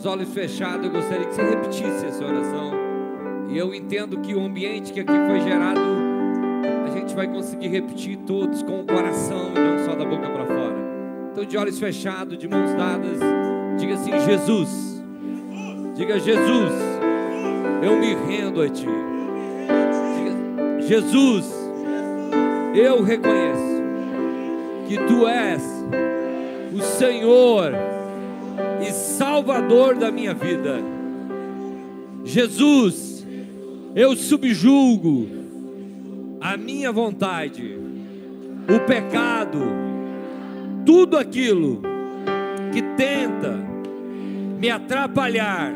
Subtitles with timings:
[0.00, 2.72] os olhos fechados, eu gostaria que você repetisse essa oração.
[3.50, 5.80] E eu entendo que o ambiente que aqui foi gerado,
[6.86, 10.46] a gente vai conseguir repetir todos com o coração e não só da boca para
[10.46, 10.76] fora.
[11.30, 13.18] Então, de olhos fechados, de mãos dadas,
[13.78, 15.02] diga assim: Jesus.
[15.94, 16.72] Diga Jesus,
[17.82, 18.86] eu me rendo a Ti.
[20.16, 21.52] Diga, Jesus,
[22.74, 23.82] eu reconheço
[24.88, 25.62] que Tu és
[26.72, 27.89] o Senhor
[29.20, 30.78] Salvador da minha vida.
[32.24, 33.22] Jesus,
[33.94, 35.28] eu subjulgo
[36.40, 37.78] a minha vontade,
[38.66, 39.58] o pecado,
[40.86, 41.82] tudo aquilo
[42.72, 43.58] que tenta
[44.58, 45.70] me atrapalhar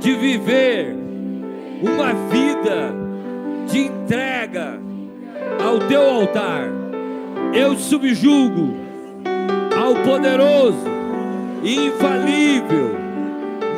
[0.00, 0.92] de viver
[1.80, 2.92] uma vida
[3.70, 4.80] de entrega
[5.64, 6.64] ao teu altar.
[7.54, 8.74] Eu subjugo
[9.80, 10.93] ao poderoso
[11.64, 12.94] infalível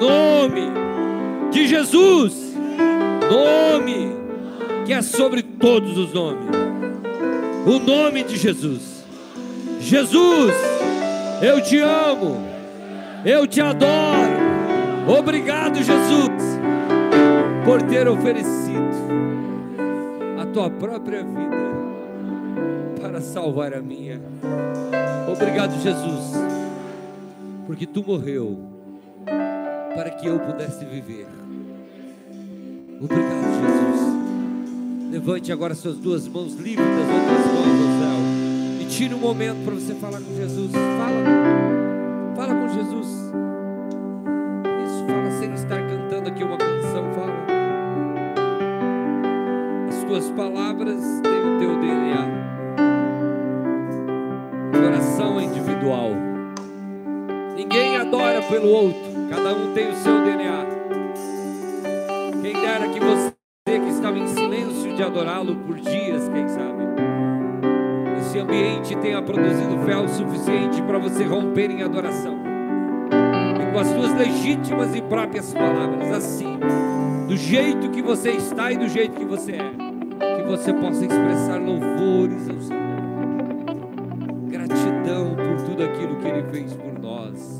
[0.00, 0.70] nome
[1.50, 2.54] de Jesus,
[3.30, 4.14] nome
[4.84, 6.48] que é sobre todos os nomes,
[7.66, 9.04] o nome de Jesus.
[9.80, 10.54] Jesus,
[11.40, 12.44] eu te amo,
[13.24, 14.46] eu te adoro.
[15.06, 16.58] Obrigado, Jesus,
[17.64, 18.76] por ter oferecido
[20.40, 21.56] a tua própria vida
[23.00, 24.20] para salvar a minha.
[25.32, 26.55] Obrigado, Jesus,
[27.66, 28.56] porque tu morreu
[29.94, 31.26] para que eu pudesse viver.
[33.00, 35.10] Obrigado, Jesus.
[35.10, 38.18] Levante agora suas duas mãos livres das outras mãos ao céu
[38.80, 40.72] e tire um momento para você falar com Jesus.
[40.72, 41.24] Fala,
[42.36, 43.06] fala com Jesus.
[44.84, 47.12] Isso, fala sem estar cantando aqui uma canção.
[47.14, 47.46] Fala.
[49.88, 52.46] As tuas palavras têm o teu DNA.
[54.86, 56.35] Oração é individual.
[58.06, 59.00] Adora pelo outro.
[59.28, 60.66] Cada um tem o seu DNA.
[62.40, 66.84] Quem dera que você que estava em silêncio de adorá-lo por dias, quem sabe.
[68.20, 72.38] Esse ambiente tenha produzido fé o suficiente para você romper em adoração.
[73.60, 76.58] E com as suas legítimas e próprias palavras, assim,
[77.26, 81.60] do jeito que você está e do jeito que você é, que você possa expressar
[81.60, 82.86] louvores ao Senhor
[84.48, 87.55] gratidão por tudo aquilo que Ele fez por nós.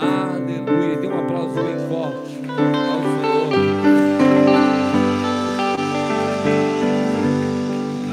[0.00, 0.96] Aleluia.
[0.96, 3.50] Dê um aplauso bem forte ao Senhor.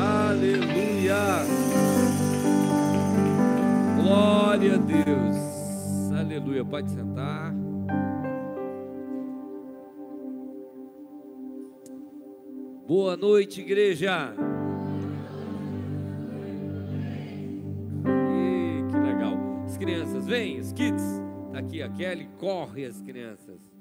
[0.02, 1.46] Aleluia.
[4.02, 6.12] Glória a Deus.
[6.20, 6.66] Aleluia.
[6.66, 7.54] Pode sentar.
[12.86, 14.34] Boa noite, igreja.
[18.06, 19.38] Ih, que legal.
[19.66, 21.27] As crianças, vem, os kids.
[21.58, 23.77] Aqui a Kelly, corre as crianças.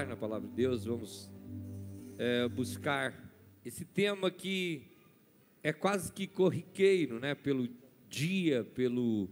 [0.00, 1.30] Meditar na palavra de Deus, vamos
[2.18, 3.14] é, buscar
[3.64, 4.82] esse tema que
[5.62, 7.34] é quase que corriqueiro, né?
[7.34, 7.68] Pelo
[8.08, 9.28] dia, pelo,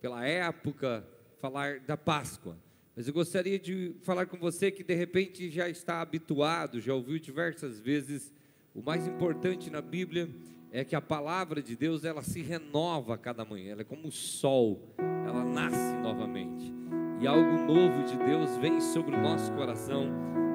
[0.00, 1.06] pela época,
[1.40, 2.56] falar da Páscoa.
[2.94, 7.18] Mas eu gostaria de falar com você que de repente já está habituado, já ouviu
[7.18, 8.32] diversas vezes.
[8.74, 10.28] O mais importante na Bíblia
[10.70, 13.72] é que a palavra de Deus ela se renova a cada manhã.
[13.72, 14.94] Ela é como o sol,
[15.26, 16.85] ela nasce novamente.
[17.20, 20.10] E algo novo de Deus vem sobre o nosso coração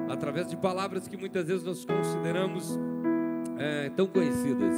[0.08, 2.78] através de palavras que muitas vezes nós consideramos
[3.58, 4.74] é, tão conhecidas.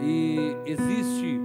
[0.00, 1.40] E existe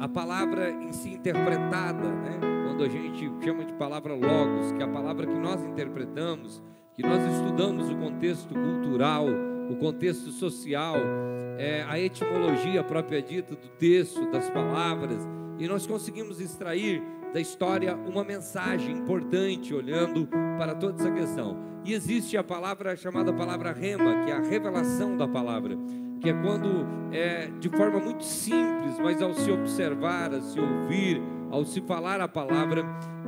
[0.00, 2.40] a palavra em si interpretada, né?
[2.66, 6.62] quando a gente chama de palavra logos, que é a palavra que nós interpretamos,
[6.94, 9.26] que nós estudamos o contexto cultural,
[9.70, 10.96] o contexto social,
[11.58, 15.28] é, a etimologia própria dita do texto, das palavras,
[15.58, 21.56] e nós conseguimos extrair da história uma mensagem importante olhando para toda essa questão.
[21.84, 25.76] E existe a palavra chamada palavra rema, que é a revelação da palavra,
[26.20, 31.20] que é quando é de forma muito simples, mas ao se observar, a se ouvir,
[31.50, 32.84] ao se falar a palavra,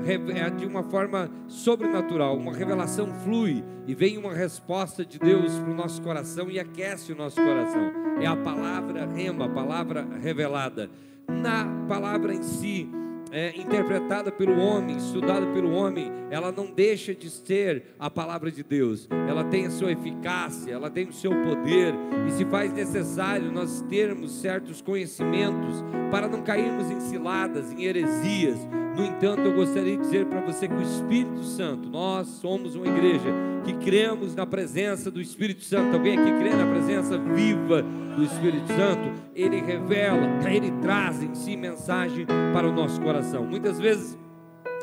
[0.06, 5.70] é de uma forma sobrenatural, uma revelação flui e vem uma resposta de Deus para
[5.70, 7.92] o nosso coração e aquece o nosso coração.
[8.20, 10.88] É a palavra rema, a palavra revelada.
[11.28, 12.88] Na palavra em si,
[13.34, 18.62] é, interpretada pelo homem, estudada pelo homem, ela não deixa de ser a palavra de
[18.62, 19.08] Deus.
[19.28, 21.92] Ela tem a sua eficácia, ela tem o seu poder,
[22.28, 28.56] e se faz necessário nós termos certos conhecimentos para não cairmos em ciladas, em heresias.
[28.96, 32.86] No entanto, eu gostaria de dizer para você que o Espírito Santo, nós somos uma
[32.86, 33.28] igreja
[33.64, 35.96] que cremos na presença do Espírito Santo.
[35.96, 39.12] Alguém aqui crê na presença viva do Espírito Santo?
[39.34, 43.44] Ele revela, ele traz em si mensagem para o nosso coração.
[43.44, 44.16] Muitas vezes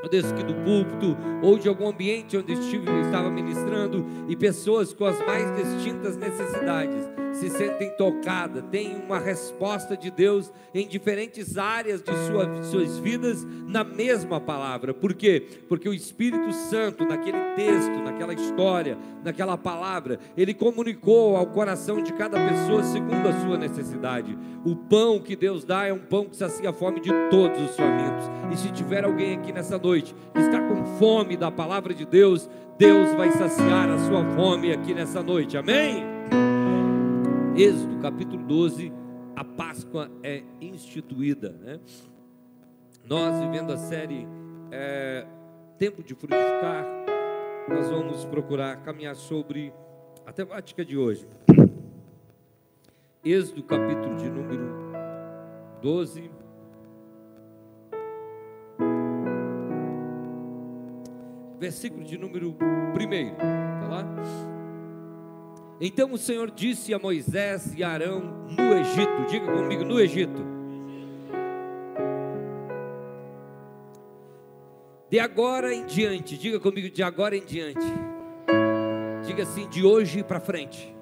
[0.04, 4.92] eu desço aqui do púlpito ou de algum ambiente onde estive, estava ministrando e pessoas
[4.92, 11.58] com as mais distintas necessidades se sentem tocadas, têm uma resposta de Deus em diferentes
[11.58, 14.94] áreas de sua, suas vidas na mesma palavra.
[14.94, 15.46] Por quê?
[15.68, 22.14] Porque o Espírito Santo, naquele texto, naquela história, naquela palavra, ele comunicou ao coração de
[22.14, 24.38] cada pessoa segundo a sua necessidade.
[24.66, 27.76] O pão que Deus dá é um pão que sacia a fome de todos os
[27.76, 28.30] famintos.
[28.52, 32.50] E se tiver alguém aqui nessa noite que está com fome da palavra de Deus,
[32.78, 35.58] Deus vai saciar a sua fome aqui nessa noite.
[35.58, 36.21] Amém?
[37.56, 38.94] Êxodo capítulo 12,
[39.36, 41.52] a Páscoa é instituída.
[41.52, 41.80] Né?
[43.06, 44.26] Nós, vivendo a série
[44.72, 45.28] é,
[45.78, 46.86] Tempo de Frutificar,
[47.68, 49.74] nós vamos procurar caminhar sobre
[50.26, 51.28] a temática de hoje.
[53.24, 54.72] Êxodo capítulo de número
[55.82, 56.32] 12.
[61.60, 62.54] Versículo de número 1.
[63.14, 64.61] Está lá?
[65.84, 70.46] Então o Senhor disse a Moisés e a Arão no Egito, diga comigo, no Egito.
[75.10, 77.84] De agora em diante, diga comigo, de agora em diante.
[79.26, 80.96] Diga assim, de hoje para frente.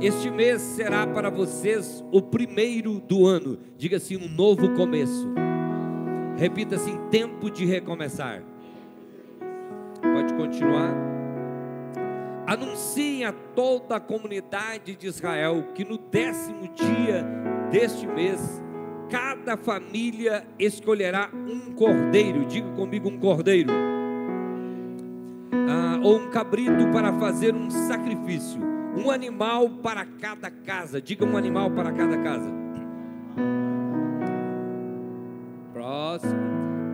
[0.00, 3.58] Este mês será para vocês o primeiro do ano.
[3.76, 5.28] Diga assim, um novo começo.
[6.38, 8.42] Repita assim, tempo de recomeçar.
[10.00, 11.11] Pode continuar.
[12.46, 17.24] Anunciem a toda a comunidade de Israel que no décimo dia
[17.70, 18.62] deste mês,
[19.08, 23.72] cada família escolherá um cordeiro, diga comigo um cordeiro,
[25.68, 28.60] ah, ou um cabrito para fazer um sacrifício,
[28.96, 32.50] um animal para cada casa, diga um animal para cada casa.
[35.72, 36.42] Próximo.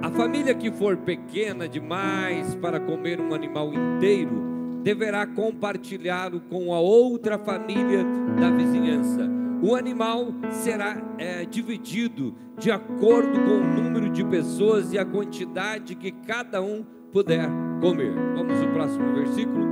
[0.02, 6.80] A família que for pequena demais para comer um animal inteiro, deverá compartilhá-lo com a
[6.80, 8.04] outra família
[8.38, 9.28] da vizinhança.
[9.62, 15.96] O animal será é, dividido de acordo com o número de pessoas e a quantidade
[15.96, 17.48] que cada um puder
[17.80, 18.14] comer.
[18.36, 19.66] Vamos ao próximo versículo.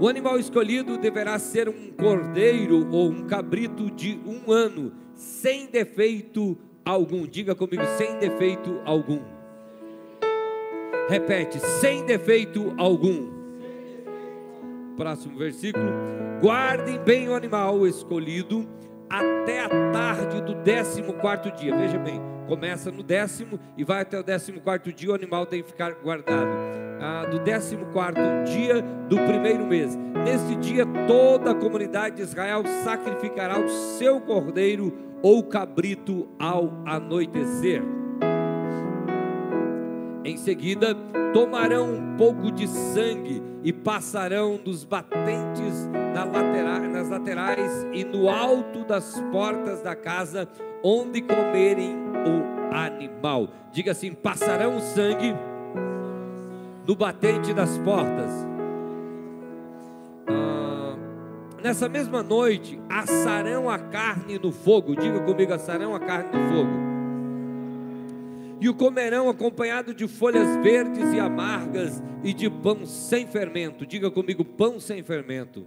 [0.00, 6.56] O animal escolhido deverá ser um cordeiro ou um cabrito de um ano, sem defeito
[6.84, 7.26] algum.
[7.26, 9.20] Diga comigo, sem defeito algum.
[11.08, 13.41] Repete, sem defeito algum
[15.02, 15.90] próximo versículo.
[16.40, 18.68] Guardem bem o animal escolhido
[19.10, 21.76] até a tarde do décimo quarto dia.
[21.76, 25.60] Veja bem, começa no décimo e vai até o décimo quarto dia, o animal tem
[25.60, 26.48] que ficar guardado.
[27.00, 29.96] Ah, do décimo quarto dia do primeiro mês.
[30.24, 37.82] Nesse dia, toda a comunidade de Israel sacrificará o seu cordeiro ou cabrito ao anoitecer.
[40.24, 40.94] Em seguida,
[41.32, 45.88] tomarão um pouco de sangue e passarão dos batentes
[46.92, 50.48] nas laterais e no alto das portas da casa,
[50.82, 53.48] onde comerem o animal.
[53.72, 55.34] Diga assim: passarão o sangue
[56.86, 58.30] no batente das portas.
[60.26, 60.96] Ah,
[61.62, 64.94] nessa mesma noite, assarão a carne no fogo.
[64.96, 66.91] Diga comigo: assarão a carne no fogo
[68.62, 73.84] e o comerão acompanhado de folhas verdes e amargas e de pão sem fermento.
[73.84, 75.66] Diga comigo: pão sem fermento.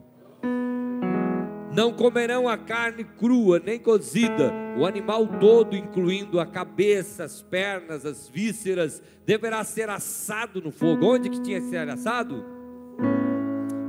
[1.73, 8.05] Não comerão a carne crua nem cozida, o animal todo, incluindo a cabeça, as pernas,
[8.05, 11.05] as vísceras, deverá ser assado no fogo.
[11.05, 12.45] Onde que tinha que ser assado?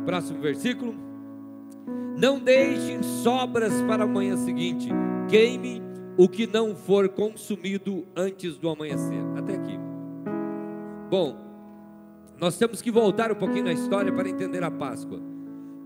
[0.04, 0.96] Próximo versículo.
[2.18, 4.88] Não deixe sobras para a manhã seguinte.
[5.28, 5.85] Queime
[6.16, 9.20] o que não for consumido antes do amanhecer.
[9.36, 9.78] Até aqui.
[11.10, 11.36] Bom,
[12.38, 15.20] nós temos que voltar um pouquinho na história para entender a Páscoa.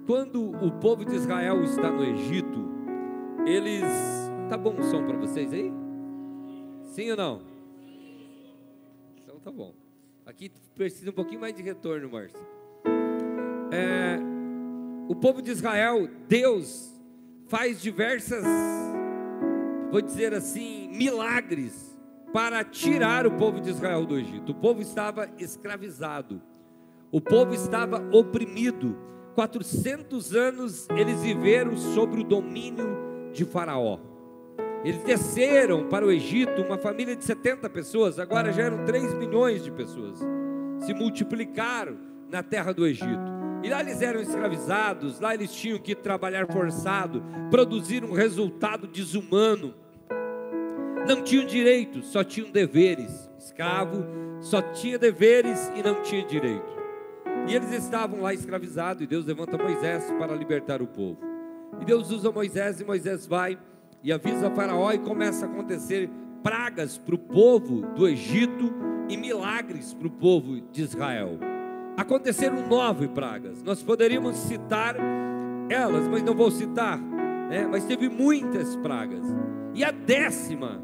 [0.06, 2.68] Quando o povo de Israel está no Egito,
[3.46, 3.84] eles.
[4.48, 5.72] Tá bom o som para vocês aí?
[6.82, 7.42] Sim ou não?
[9.22, 9.72] Então tá bom.
[10.26, 12.40] Aqui precisa um pouquinho mais de retorno, Márcio.
[13.72, 14.18] É,
[15.08, 16.92] o povo de Israel, Deus
[17.46, 18.44] faz diversas,
[19.90, 21.98] vou dizer assim, milagres
[22.32, 24.52] para tirar o povo de Israel do Egito.
[24.52, 26.40] O povo estava escravizado,
[27.10, 28.96] o povo estava oprimido.
[29.34, 33.98] 400 anos eles viveram sobre o domínio de Faraó.
[34.84, 39.62] Eles desceram para o Egito, uma família de 70 pessoas, agora já eram 3 milhões
[39.62, 40.18] de pessoas.
[40.80, 41.98] Se multiplicaram
[42.30, 43.39] na terra do Egito.
[43.62, 49.74] E lá eles eram escravizados, lá eles tinham que trabalhar forçado, produzir um resultado desumano.
[51.06, 53.30] Não tinham direitos, só tinham deveres.
[53.38, 54.04] Escravo
[54.40, 56.80] só tinha deveres e não tinha direito.
[57.48, 61.18] E eles estavam lá escravizados, e Deus levanta Moisés para libertar o povo.
[61.80, 63.58] E Deus usa Moisés, e Moisés vai
[64.02, 66.08] e avisa Faraó, e começa a acontecer
[66.42, 68.72] pragas para o povo do Egito
[69.08, 71.49] e milagres para o povo de Israel.
[72.00, 74.96] Aconteceram nove pragas, nós poderíamos citar
[75.68, 77.68] elas, mas não vou citar, né?
[77.70, 79.22] mas teve muitas pragas.
[79.74, 80.82] E a décima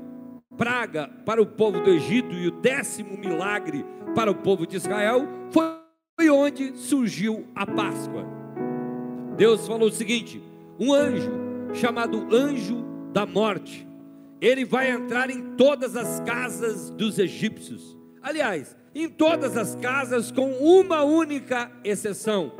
[0.58, 3.82] praga para o povo do Egito e o décimo milagre
[4.14, 8.26] para o povo de Israel foi onde surgiu a Páscoa.
[9.38, 10.42] Deus falou o seguinte:
[10.78, 11.32] um anjo
[11.72, 13.88] chamado anjo da morte,
[14.38, 17.96] ele vai entrar em todas as casas dos egípcios.
[18.20, 22.50] Aliás, em todas as casas, com uma única exceção.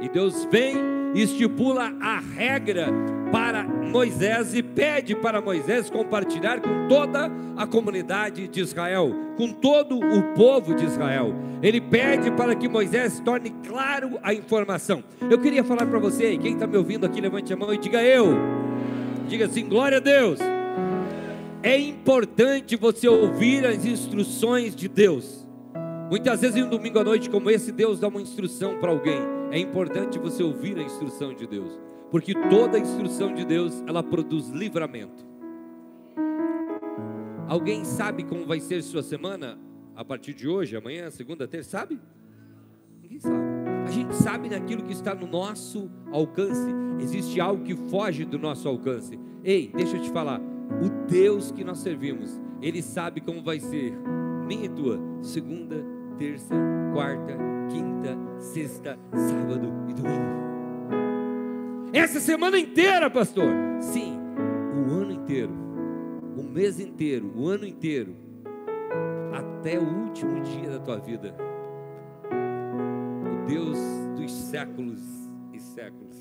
[0.00, 0.76] E Deus vem
[1.14, 2.92] e estipula a regra
[3.32, 9.98] para Moisés e pede para Moisés compartilhar com toda a comunidade de Israel, com todo
[9.98, 11.34] o povo de Israel.
[11.62, 15.02] Ele pede para que Moisés torne claro a informação.
[15.30, 18.02] Eu queria falar para você, quem está me ouvindo aqui, levante a mão e diga
[18.02, 18.34] eu.
[19.28, 20.38] Diga assim: glória a Deus.
[21.62, 25.45] É importante você ouvir as instruções de Deus.
[26.08, 29.18] Muitas vezes em um domingo à noite como esse, Deus dá uma instrução para alguém.
[29.50, 31.78] É importante você ouvir a instrução de Deus,
[32.10, 35.26] porque toda instrução de Deus, ela produz livramento.
[37.48, 39.58] Alguém sabe como vai ser sua semana
[39.96, 41.98] a partir de hoje, amanhã, segunda, terça, sabe?
[43.02, 43.44] Ninguém sabe.
[43.86, 46.68] A gente sabe naquilo que está no nosso alcance.
[47.00, 49.18] Existe algo que foge do nosso alcance.
[49.44, 50.40] Ei, deixa eu te falar.
[50.40, 53.92] O Deus que nós servimos, Ele sabe como vai ser
[54.46, 56.54] minha e tua segunda, terça,
[56.92, 57.36] quarta,
[57.70, 60.46] quinta, sexta, sábado e domingo.
[61.92, 63.52] Essa semana inteira, pastor.
[63.80, 64.18] Sim,
[64.74, 65.52] o ano inteiro,
[66.36, 68.16] o mês inteiro, o ano inteiro,
[69.32, 71.34] até o último dia da tua vida.
[72.24, 73.78] O Deus
[74.16, 75.00] dos séculos
[75.52, 76.16] e séculos,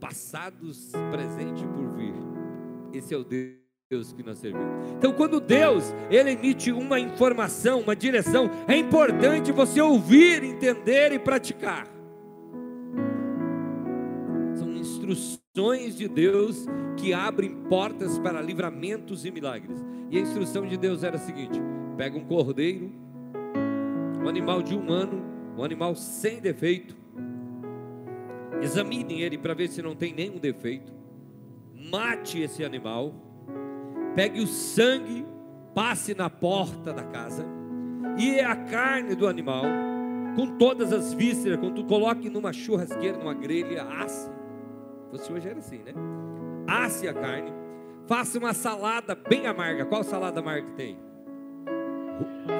[0.00, 2.14] passados, presente e por vir.
[2.92, 4.66] Esse é o Deus Deus que nós servimos.
[4.98, 11.18] Então, quando Deus ele emite uma informação, uma direção, é importante você ouvir, entender e
[11.18, 11.88] praticar.
[14.58, 16.66] São instruções de Deus
[16.98, 19.82] que abrem portas para livramentos e milagres.
[20.10, 21.58] E a instrução de Deus era a seguinte:
[21.96, 22.92] pega um cordeiro,
[24.22, 25.24] um animal de um ano,
[25.56, 26.94] um animal sem defeito,
[28.60, 30.92] examine ele para ver se não tem nenhum defeito,
[31.74, 33.27] mate esse animal
[34.14, 35.26] pegue o sangue,
[35.74, 37.46] passe na porta da casa,
[38.18, 39.64] e a carne do animal,
[40.34, 44.30] com todas as vísceras, quando tu coloque numa churrasqueira, numa grelha, asse.
[45.12, 45.92] Você hoje era assim, né?
[46.66, 47.52] Asse a carne,
[48.06, 49.86] faça uma salada bem amarga.
[49.86, 50.98] Qual salada amarga tem?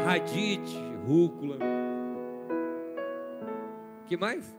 [0.04, 1.58] Radite, rúcula.
[4.06, 4.56] que mais?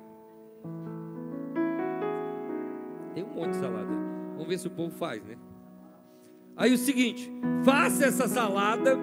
[3.15, 3.89] Tem um monte de salada.
[4.33, 5.35] Vamos ver se o povo faz, né?
[6.59, 7.31] Aí o seguinte,
[7.63, 8.97] faça essa salada,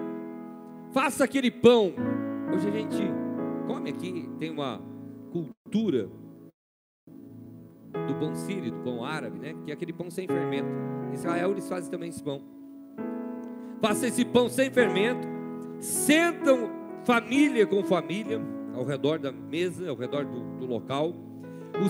[0.93, 1.91] faça aquele pão.
[2.53, 3.01] Hoje a gente
[3.65, 4.79] come aqui, tem uma
[5.31, 6.07] cultura
[8.07, 9.55] do pão sírio, do pão árabe, né?
[9.65, 10.69] Que é aquele pão sem fermento.
[11.09, 12.43] Em Israel eles fazem também esse pão.
[13.81, 15.27] Faça esse pão sem fermento.
[15.79, 16.69] Sentam
[17.05, 18.39] família com família
[18.75, 21.11] ao redor da mesa, ao redor do, do local.
[21.83, 21.89] O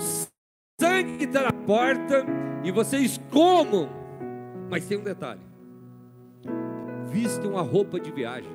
[0.80, 2.24] sangue está na porta
[2.64, 3.90] e vocês comam.
[4.70, 5.48] Mas tem um detalhe
[7.10, 8.52] vistam a roupa de viagem.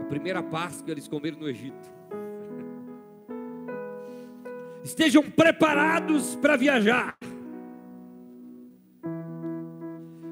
[0.00, 1.92] A primeira Páscoa eles comeram no Egito.
[4.84, 7.16] estejam preparados para viajar.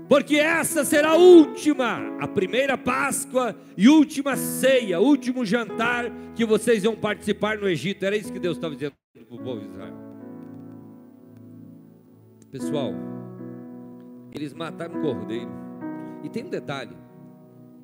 [0.07, 6.83] Porque essa será a última, a primeira Páscoa e última ceia, último jantar que vocês
[6.83, 8.05] vão participar no Egito.
[8.05, 9.95] Era isso que Deus estava dizendo para o povo de Israel.
[12.51, 12.93] Pessoal,
[14.35, 15.62] eles mataram um cordeiro.
[16.23, 16.97] E tem um detalhe: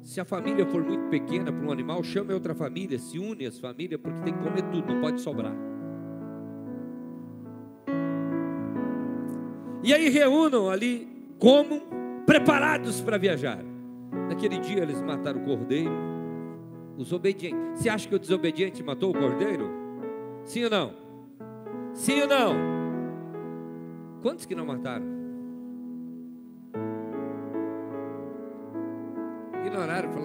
[0.02, 3.59] se a família for muito pequena para um animal, chame outra família, se une as
[3.59, 5.54] famílias, porque tem que comer tudo, não pode sobrar.
[9.83, 11.83] E aí reúnam ali, comam,
[12.26, 13.59] preparados para viajar.
[14.28, 15.90] Naquele dia eles mataram o cordeiro,
[16.97, 17.80] os obedientes.
[17.80, 19.71] Você acha que o desobediente matou o cordeiro?
[20.45, 20.95] Sim ou não?
[21.92, 22.54] Sim ou não?
[24.21, 25.18] Quantos que não mataram?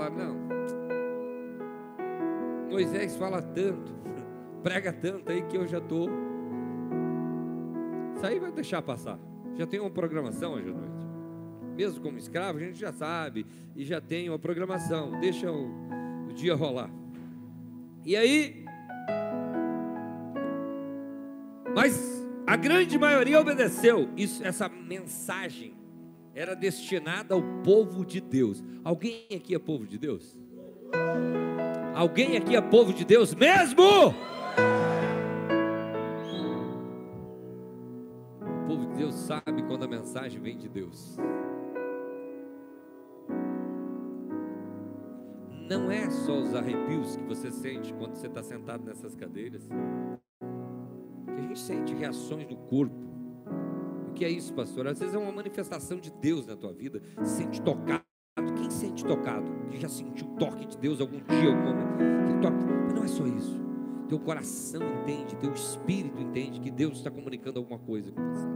[0.03, 0.53] Falaram: não.
[2.69, 3.93] Moisés fala tanto,
[4.63, 6.09] prega tanto aí que eu já estou.
[8.15, 9.19] Isso aí vai deixar passar.
[9.55, 11.07] Já tem uma programação hoje à noite.
[11.75, 13.45] Mesmo como escravo, a gente já sabe
[13.75, 15.19] e já tem uma programação.
[15.19, 15.69] Deixa o,
[16.29, 16.89] o dia rolar.
[18.05, 18.65] E aí,
[21.75, 24.09] mas a grande maioria obedeceu.
[24.15, 25.73] Isso, essa mensagem
[26.33, 28.63] era destinada ao povo de Deus.
[28.83, 30.37] Alguém aqui é povo de Deus?
[31.93, 33.83] Alguém aqui é povo de Deus mesmo?
[38.41, 41.17] O povo de Deus sabe quando a mensagem vem de Deus.
[45.69, 51.31] Não é só os arrepios que você sente quando você está sentado nessas cadeiras, que
[51.31, 53.12] a gente sente reações do corpo
[54.13, 54.87] que é isso, pastor?
[54.87, 57.01] Às vezes é uma manifestação de Deus na tua vida.
[57.23, 58.03] Sente tocado.
[58.57, 59.45] Quem sente tocado?
[59.69, 62.41] Quem já sentiu o toque de Deus algum dia, algum momento?
[62.41, 62.55] Toca?
[62.85, 63.61] Mas não é só isso.
[64.07, 68.47] Teu coração entende, teu espírito entende que Deus está comunicando alguma coisa com você.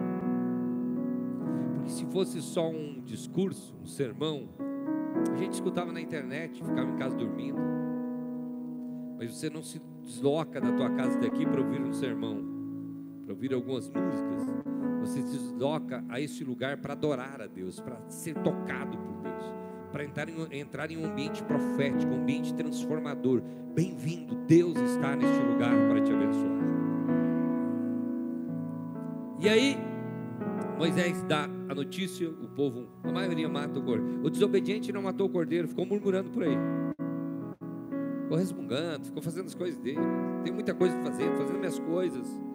[1.75, 4.49] Porque se fosse só um discurso, um sermão,
[5.33, 7.59] a gente escutava na internet, ficava em casa dormindo.
[9.17, 12.43] Mas você não se desloca da tua casa daqui para ouvir um sermão,
[13.25, 18.00] para ouvir algumas músicas você se desloca a esse lugar para adorar a Deus, para
[18.10, 19.53] ser tocado por Deus,
[19.92, 23.42] para entrar em, entrar em um ambiente profético, um ambiente transformador.
[23.74, 26.57] Bem-vindo, Deus está neste lugar para te abençoar.
[29.40, 29.77] E aí,
[30.77, 34.25] Moisés dá a notícia, o povo, a maioria mata o cordeiro.
[34.25, 36.57] O desobediente não matou o cordeiro, ficou murmurando por aí.
[38.24, 40.00] Ficou resmungando, ficou fazendo as coisas dele.
[40.44, 42.47] Tem muita coisa para fazer, fazendo minhas coisas.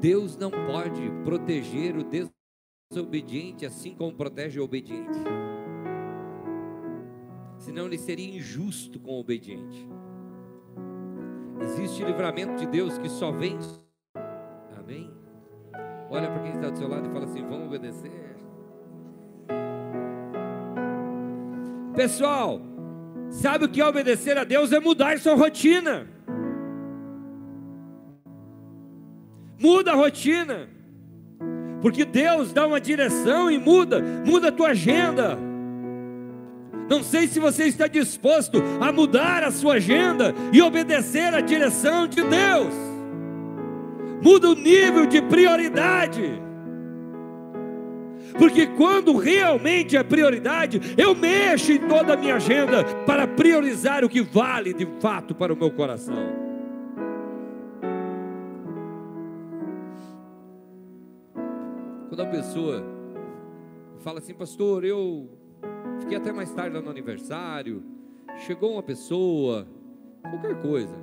[0.00, 2.04] Deus não pode proteger o
[2.90, 5.18] desobediente assim como protege o obediente.
[7.58, 9.88] Senão ele seria injusto com o obediente.
[11.60, 13.58] Existe livramento de Deus que só vem.
[14.78, 15.12] Amém?
[16.08, 18.36] Olha para quem está do seu lado e fala assim: vamos obedecer.
[21.96, 22.60] Pessoal,
[23.28, 24.72] sabe o que é obedecer a Deus?
[24.72, 26.17] É mudar sua rotina.
[29.58, 30.68] Muda a rotina,
[31.82, 35.38] porque Deus dá uma direção e muda, muda a tua agenda.
[36.88, 42.06] Não sei se você está disposto a mudar a sua agenda e obedecer à direção
[42.06, 42.74] de Deus.
[44.22, 46.42] Muda o nível de prioridade.
[48.38, 54.08] Porque quando realmente é prioridade, eu mexo em toda a minha agenda para priorizar o
[54.08, 56.47] que vale de fato para o meu coração.
[62.18, 62.84] Quando a pessoa
[64.00, 65.30] fala assim, pastor, eu
[66.00, 67.80] fiquei até mais tarde lá no aniversário,
[68.38, 69.68] chegou uma pessoa,
[70.22, 70.96] qualquer coisa.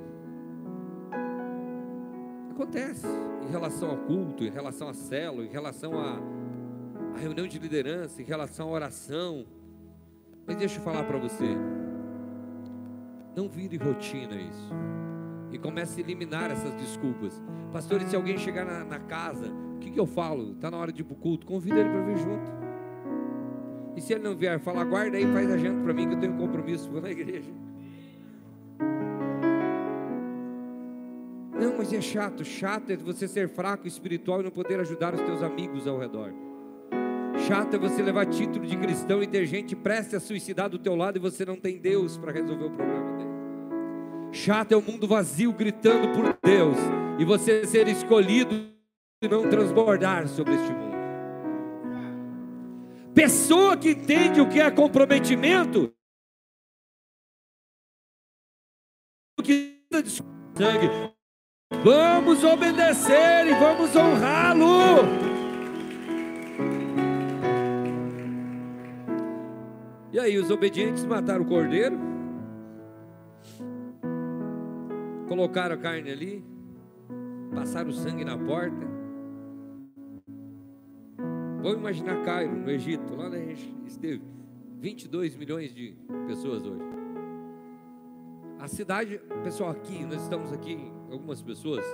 [2.50, 3.06] Acontece
[3.48, 6.20] em relação ao culto, em relação à célula, em relação à,
[7.14, 9.46] à reunião de liderança, em relação à oração.
[10.46, 11.56] Mas deixa eu falar para você.
[13.34, 14.68] Não vire rotina isso.
[15.52, 17.42] E comece a eliminar essas desculpas.
[17.72, 20.52] Pastor, e se alguém chegar na, na casa o que, que eu falo?
[20.52, 22.50] Está na hora de ir para o culto, convida ele para vir junto.
[23.94, 26.20] E se ele não vier, fala, guarda aí, faz a janta para mim que eu
[26.20, 27.50] tenho um compromisso, vou na igreja.
[31.58, 35.20] Não, mas é chato, chato é você ser fraco espiritual e não poder ajudar os
[35.20, 36.32] teus amigos ao redor.
[37.46, 40.94] Chato é você levar título de cristão e ter gente preste a suicidar do teu
[40.94, 43.35] lado e você não tem Deus para resolver o problema dele.
[44.36, 46.76] Chato é o mundo vazio gritando por Deus
[47.18, 48.54] e você ser escolhido
[49.22, 50.94] e não transbordar sobre este mundo.
[53.14, 55.90] Pessoa que entende o que é comprometimento,
[59.42, 59.80] que
[60.54, 61.14] sangue.
[61.82, 64.98] Vamos obedecer e vamos honrá-lo.
[70.12, 72.15] E aí, os obedientes mataram o cordeiro,
[75.26, 76.44] colocaram a carne ali,
[77.54, 78.86] passaram o sangue na porta.
[81.62, 84.22] Vamos imaginar Cairo, no Egito, lá a gente esteve
[84.78, 86.84] 22 milhões de pessoas hoje.
[88.58, 90.78] A cidade, pessoal, aqui, nós estamos aqui,
[91.10, 91.84] algumas pessoas.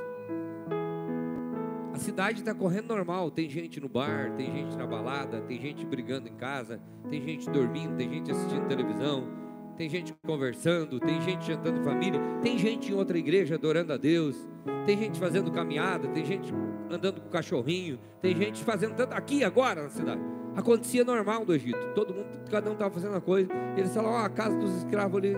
[1.93, 3.31] A cidade está correndo normal.
[3.31, 7.51] Tem gente no bar, tem gente na balada, tem gente brigando em casa, tem gente
[7.51, 9.29] dormindo, tem gente assistindo televisão,
[9.77, 13.97] tem gente conversando, tem gente jantando em família, tem gente em outra igreja adorando a
[13.97, 14.37] Deus,
[14.85, 16.53] tem gente fazendo caminhada, tem gente
[16.91, 20.21] andando com cachorrinho, tem gente fazendo tanto aqui agora na cidade.
[20.55, 21.79] Acontecia normal do Egito.
[21.95, 23.51] Todo mundo, cada um estava fazendo uma coisa.
[23.77, 25.35] Eles falavam, ó, a casa dos escravos ali,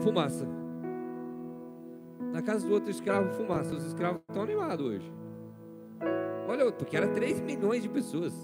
[0.00, 0.46] fumaça.
[2.32, 3.74] Na casa do outro escravo, fumaça.
[3.74, 5.12] Os escravos estão animados hoje.
[6.46, 8.34] Olha, porque era 3 milhões de pessoas.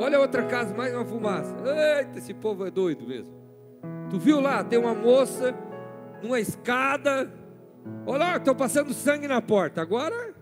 [0.00, 1.54] Olha outra casa, mais uma fumaça.
[1.98, 3.37] Eita, esse povo é doido mesmo.
[4.10, 4.64] Tu viu lá?
[4.64, 5.54] Tem uma moça
[6.22, 7.32] numa escada.
[8.06, 9.82] Olha, estou passando sangue na porta.
[9.82, 10.34] Agora.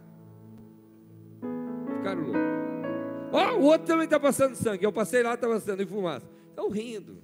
[1.97, 2.47] Ficaram loucos.
[3.33, 4.85] Ó, o outro também está passando sangue.
[4.85, 6.27] Eu passei lá, estava passando em fumaça.
[6.51, 7.19] Estão rindo.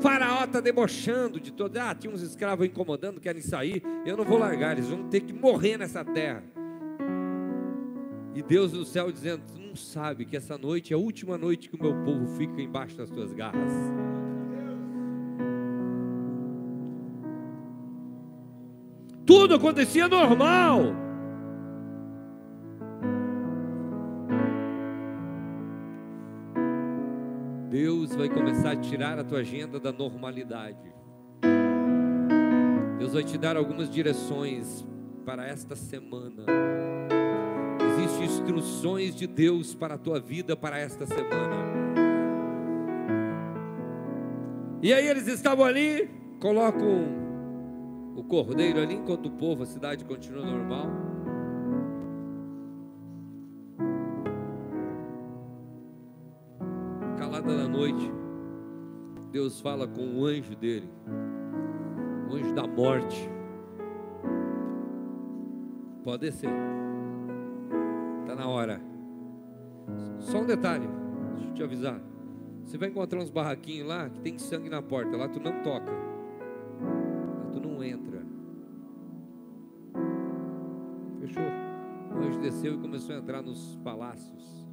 [0.00, 1.76] Faraó está debochando de todo.
[1.76, 3.82] Ah, tinha uns escravos incomodando, querem sair.
[4.04, 6.42] Eu não vou largar, eles vão ter que morrer nessa terra.
[8.34, 11.68] E Deus no céu dizendo: Tu não sabe que essa noite é a última noite
[11.68, 13.72] que o meu povo fica embaixo das tuas garras.
[19.30, 20.92] Tudo acontecia normal.
[27.70, 30.92] Deus vai começar a tirar a tua agenda da normalidade.
[32.98, 34.84] Deus vai te dar algumas direções
[35.24, 36.44] para esta semana.
[37.88, 41.70] Existem instruções de Deus para a tua vida para esta semana.
[44.82, 47.29] E aí eles estavam ali, colocam
[48.14, 50.86] o cordeiro ali enquanto o povo, a cidade continua normal.
[57.18, 58.10] Calada da noite,
[59.30, 60.90] Deus fala com o anjo dele,
[62.30, 63.28] o anjo da morte.
[66.02, 66.50] Pode descer
[68.40, 68.80] na hora.
[70.18, 70.88] Só um detalhe,
[71.34, 72.00] deixa eu te avisar.
[72.64, 75.16] Você vai encontrar uns barraquinhos lá que tem sangue na porta.
[75.16, 75.92] Lá tu não toca.
[77.82, 78.22] Entra.
[81.20, 81.42] Fechou?
[82.14, 84.66] O anjo desceu e começou a entrar nos palácios.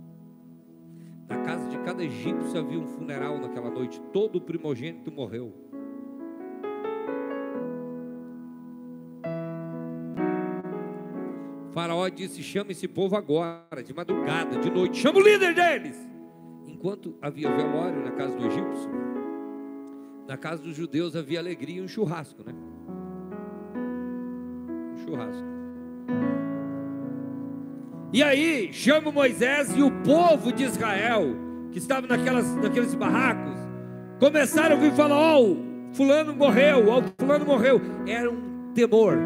[1.27, 4.01] Na casa de cada egípcio havia um funeral naquela noite.
[4.13, 5.53] Todo o primogênito morreu.
[11.71, 15.97] Faraó disse: chama esse povo agora, de madrugada, de noite, chama o líder deles.
[16.65, 18.89] Enquanto havia velório na casa do egípcio,
[20.27, 22.53] na casa dos judeus havia alegria e um churrasco, né?
[25.07, 25.47] Churrasco.
[28.11, 31.35] E aí, chama Moisés e o povo de Israel,
[31.71, 33.57] que estava naquelas, naqueles barracos,
[34.19, 35.57] começaram a ouvir falar: Ó, oh,
[35.93, 37.81] Fulano morreu, ó, oh, Fulano morreu.
[38.05, 39.17] Era um temor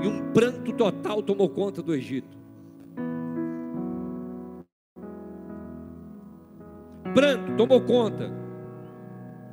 [0.00, 2.38] e um pranto total tomou conta do Egito.
[7.14, 8.30] Pranto tomou conta.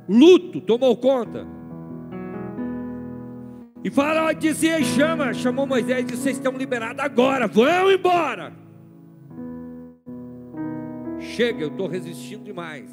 [0.08, 1.55] Luto tomou conta.
[3.86, 8.52] E Faraó dizia: chama, chamou Moisés e disse: Vocês estão liberados agora, vão embora.
[11.20, 12.90] Chega, eu estou resistindo demais.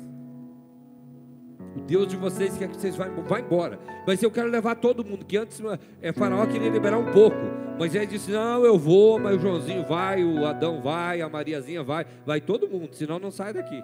[1.76, 3.08] O Deus de vocês quer que vocês vá,
[3.40, 3.80] embora.
[4.06, 5.60] Mas eu quero levar todo mundo, que antes
[6.00, 7.40] é, Faraó queria liberar um pouco.
[7.80, 12.06] Ele disse: Não, eu vou, mas o Joãozinho vai, o Adão vai, a Mariazinha vai,
[12.24, 13.82] vai todo mundo, senão não sai daqui.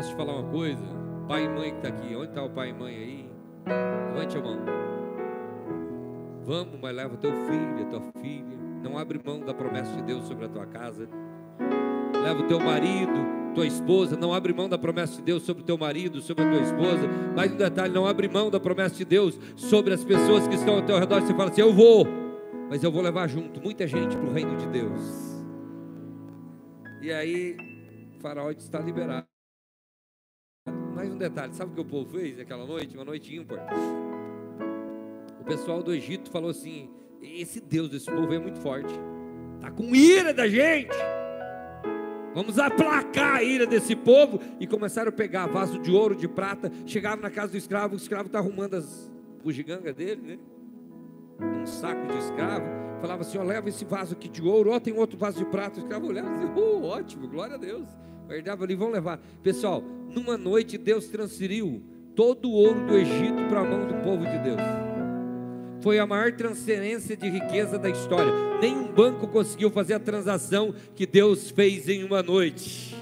[0.00, 0.82] Posso te falar uma coisa?
[1.28, 3.30] Pai e mãe que está aqui, onde está o pai e mãe aí?
[4.14, 4.58] Levante a mão.
[6.42, 8.56] Vamos, mas leva teu filho, a tua filha.
[8.82, 11.06] Não abre mão da promessa de Deus sobre a tua casa.
[12.22, 13.12] Leva o teu marido,
[13.54, 14.16] tua esposa.
[14.16, 17.06] Não abre mão da promessa de Deus sobre o teu marido, sobre a tua esposa.
[17.36, 20.76] Mais um detalhe: não abre mão da promessa de Deus sobre as pessoas que estão
[20.76, 21.20] ao teu redor.
[21.20, 22.06] Você fala assim: Eu vou,
[22.70, 25.44] mas eu vou levar junto muita gente para o reino de Deus.
[27.02, 27.54] E aí,
[28.22, 29.29] faraó está liberado.
[31.00, 32.94] Mais um detalhe: sabe o que o povo fez aquela noite?
[32.94, 33.66] Uma noite ímpar.
[35.40, 36.90] O pessoal do Egito falou assim:
[37.22, 38.92] esse Deus desse povo é muito forte.
[39.56, 40.94] Está com ira da gente.
[42.34, 44.40] Vamos aplacar a ira desse povo.
[44.60, 46.70] E começaram a pegar vaso de ouro, de prata.
[46.84, 49.10] Chegavam na casa do escravo, o escravo está arrumando as
[49.42, 50.38] bugigangas dele, né?
[51.62, 52.66] Um saco de escravo.
[53.00, 55.80] Falava assim: ó, leva esse vaso aqui de ouro, ó, tem outro vaso de prata.
[55.80, 57.88] O escravo olhava e dizia: oh, ótimo, glória a Deus.
[58.30, 59.20] Guardava ali, vão levar.
[59.42, 61.82] Pessoal, numa noite Deus transferiu
[62.14, 64.60] todo o ouro do Egito para a mão do povo de Deus.
[65.80, 68.32] Foi a maior transferência de riqueza da história.
[68.60, 72.94] Nenhum banco conseguiu fazer a transação que Deus fez em uma noite.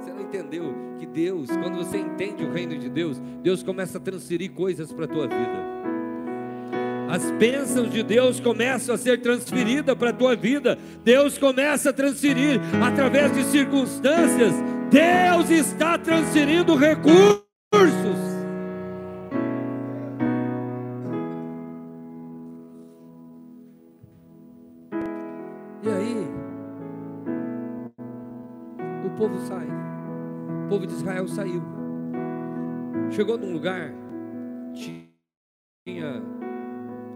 [0.00, 4.00] Você não entendeu que Deus, quando você entende o reino de Deus, Deus começa a
[4.00, 5.77] transferir coisas para a tua vida.
[7.08, 10.76] As bênçãos de Deus começam a ser transferidas para a tua vida.
[11.02, 14.52] Deus começa a transferir através de circunstâncias.
[14.90, 17.48] Deus está transferindo recursos.
[25.82, 26.26] E aí,
[29.06, 29.66] o povo sai.
[30.66, 31.62] O povo de Israel saiu.
[33.10, 33.94] Chegou num lugar,
[34.74, 35.08] tinha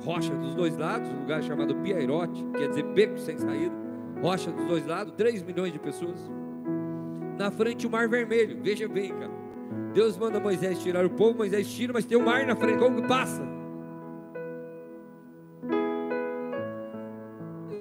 [0.05, 3.75] rocha dos dois lados, um lugar chamado Piairote, quer dizer beco sem saída,
[4.21, 6.19] rocha dos dois lados, 3 milhões de pessoas.
[7.39, 9.31] Na frente o mar vermelho, veja bem, cara.
[9.95, 13.01] Deus manda Moisés tirar o povo, Moisés tira, mas tem um mar na frente, como
[13.01, 13.43] que passa?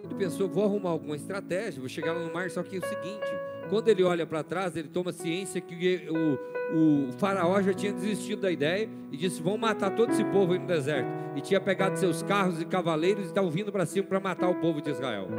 [0.04, 2.86] Ele pensou, vou arrumar alguma estratégia, vou chegar lá no mar, só que é o
[2.86, 3.32] seguinte,
[3.72, 8.42] quando ele olha para trás, ele toma ciência que o, o faraó já tinha desistido
[8.42, 11.10] da ideia e disse: Vão matar todo esse povo aí no deserto.
[11.38, 14.56] E tinha pegado seus carros e cavaleiros e estavam vindo para cima para matar o
[14.56, 15.30] povo de Israel.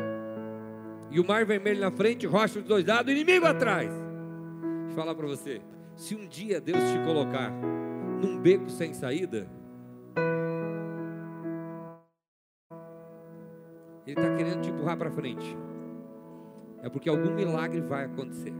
[1.10, 3.90] E o mar vermelho na frente, rocha dos dois lados, inimigo atrás.
[3.90, 5.60] Deixa eu falar para você:
[5.94, 9.46] se um dia Deus te colocar num beco sem saída,
[14.06, 15.54] Ele está querendo te empurrar para frente
[16.82, 18.52] é porque algum milagre vai acontecer.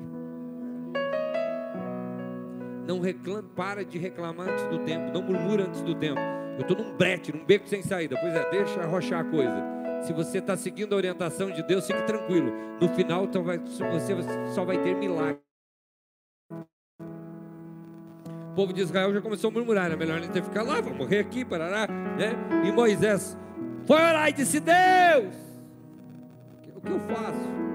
[2.86, 6.20] Não reclame, para de reclamar antes do tempo, não murmura antes do tempo.
[6.56, 8.16] Eu estou num brete, num beco sem saída.
[8.20, 9.64] Pois é, deixa arrochar a coisa.
[10.02, 12.52] Se você está seguindo a orientação de Deus, fique tranquilo.
[12.80, 14.16] No final, então você
[14.52, 15.40] só vai ter milagre.
[18.50, 20.92] O povo de Israel já começou a murmurar, é melhor nem ter ficar lá, vou
[20.92, 22.34] morrer aqui, parará, né?
[22.66, 23.38] E Moisés
[23.86, 25.34] foi orar e disse: Deus,
[26.76, 27.71] o que eu faço?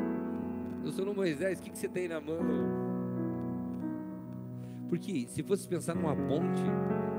[0.87, 2.39] Eu sou no Moisés, o que, que você tem na mão?
[4.87, 6.63] Porque se fosse pensar numa ponte,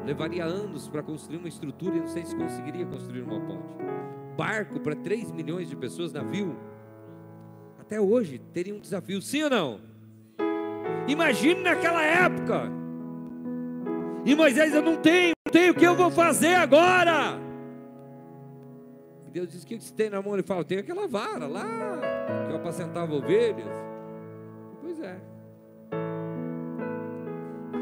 [0.07, 3.75] levaria anos para construir uma estrutura e não sei se conseguiria construir uma ponte.
[4.39, 6.57] Barco para 3 milhões de pessoas, navio,
[7.79, 9.81] até hoje teria um desafio, sim ou não?
[11.07, 12.73] Imagine naquela época.
[14.25, 17.48] E Moisés, eu não tenho, não tenho, o que eu vou fazer agora?
[19.29, 20.33] E Deus diz: O que você tem na mão?
[20.33, 21.67] Ele fala: Tem aquela vara lá,
[22.47, 23.69] que eu apacentava ovelhas.
[24.81, 25.21] Pois é.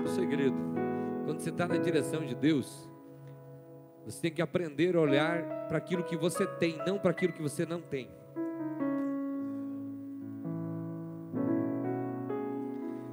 [0.05, 0.57] O segredo,
[1.25, 2.91] quando você está na direção de Deus,
[4.05, 7.43] você tem que aprender a olhar para aquilo que você tem, não para aquilo que
[7.43, 8.11] você não tem.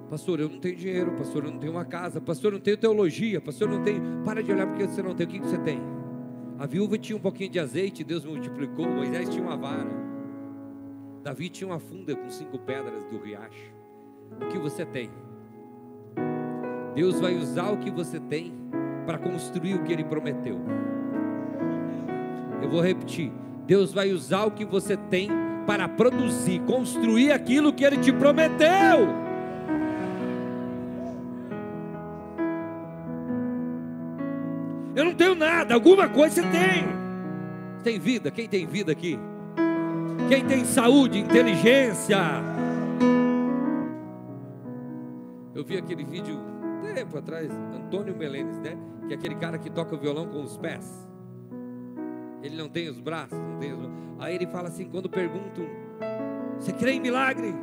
[0.10, 2.78] Pastor, eu não tenho dinheiro, pastor, eu não tenho uma casa, pastor, eu não tenho
[2.78, 4.24] teologia, pastor, eu não tenho.
[4.24, 5.28] Para de olhar porque você não tem.
[5.28, 5.92] O que você tem?
[6.63, 8.88] A viúva tinha um pouquinho de azeite, Deus multiplicou.
[8.88, 9.91] Moisés tinha uma vara.
[11.21, 13.73] Davi tinha uma funda com cinco pedras do riacho.
[14.41, 15.10] O que você tem?
[16.95, 18.54] Deus vai usar o que você tem
[19.06, 20.58] para construir o que Ele prometeu.
[22.62, 23.30] Eu vou repetir.
[23.67, 25.30] Deus vai usar o que você tem
[25.67, 29.22] para produzir, construir aquilo que Ele te prometeu.
[35.63, 36.86] Nada, alguma coisa você tem.
[37.84, 39.17] Tem vida, quem tem vida aqui?
[40.30, 42.17] Quem tem saúde, inteligência?
[45.56, 46.39] Eu vi aquele vídeo
[46.93, 48.78] tempo atrás, Antônio Melenes, né?
[49.08, 51.08] Que é aquele cara que toca violão com os pés.
[52.41, 53.89] Ele não tem os braços, não tem os...
[54.19, 55.65] Aí ele fala assim, quando perguntam,
[56.60, 57.54] você crê em milagre?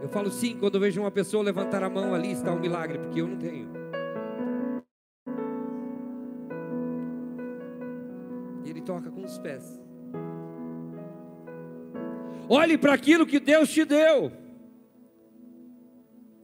[0.00, 2.98] Eu falo sim, quando eu vejo uma pessoa levantar a mão ali está um milagre,
[2.98, 3.79] porque eu não tenho.
[9.38, 9.80] Pés.
[12.48, 14.32] Olhe para aquilo que Deus te deu.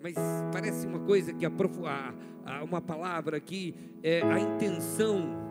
[0.03, 0.15] Mas
[0.53, 2.15] parece uma coisa que aprofundar,
[2.63, 5.47] uma palavra que é a intenção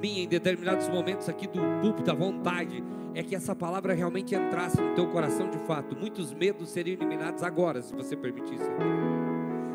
[0.00, 2.82] minha em determinados momentos aqui do púlpito, a vontade,
[3.14, 5.96] é que essa palavra realmente entrasse no teu coração de fato.
[5.96, 8.68] Muitos medos seriam eliminados agora, se você permitisse.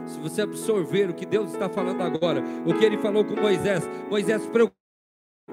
[0.05, 3.87] Se você absorver o que Deus está falando agora, o que ele falou com Moisés,
[4.09, 4.45] Moisés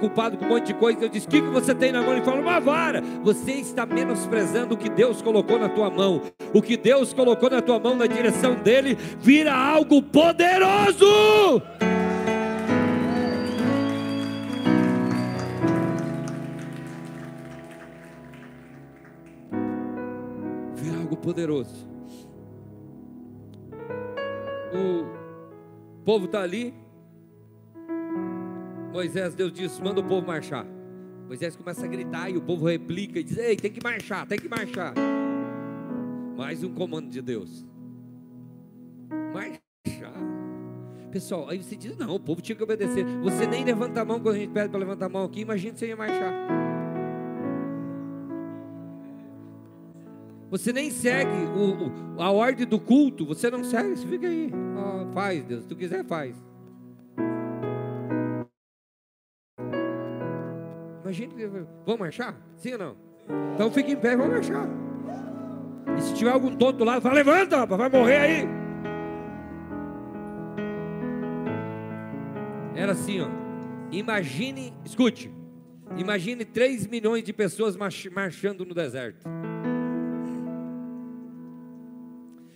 [0.01, 1.05] ocupado com um monte de coisa.
[1.05, 2.13] Eu disse: O que, que você tem na mão?
[2.13, 3.03] Ele falou: Uma vara.
[3.23, 6.23] Você está menosprezando o que Deus colocou na tua mão.
[6.55, 11.63] O que Deus colocou na tua mão na direção dele vira algo poderoso.
[20.75, 21.89] Vira algo poderoso.
[24.73, 26.75] O povo está ali,
[28.93, 30.67] Moisés, Deus disse: manda o povo marchar.
[31.27, 34.39] Moisés começa a gritar e o povo replica e diz: Ei, tem que marchar, tem
[34.39, 34.95] que marchar.
[36.37, 37.65] Mais um comando de Deus.
[39.33, 40.13] Marchar.
[41.13, 43.05] Pessoal, aí você diz: Não, o povo tinha que obedecer.
[43.23, 45.41] Você nem levanta a mão quando a gente pede para levantar a mão aqui.
[45.41, 46.33] Imagina se ia marchar.
[50.51, 53.25] Você nem segue o, o, a ordem do culto.
[53.25, 54.51] Você não segue, você fica aí.
[54.53, 55.63] Oh, faz, Deus.
[55.63, 56.50] Se tu quiser, faz.
[61.11, 62.37] Imagina, vamos marchar?
[62.57, 62.97] Sim ou não?
[63.55, 64.69] Então fique em pé e vamos marchar.
[65.99, 68.49] E se tiver algum tonto lá, fala, levanta, vai morrer aí.
[72.77, 73.29] Era assim, ó.
[73.91, 75.33] Imagine, escute.
[75.97, 79.29] Imagine 3 milhões de pessoas marchando no deserto.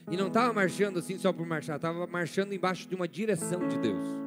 [0.09, 3.77] E não estava marchando assim só por marchar, estava marchando embaixo de uma direção de
[3.79, 4.24] Deus.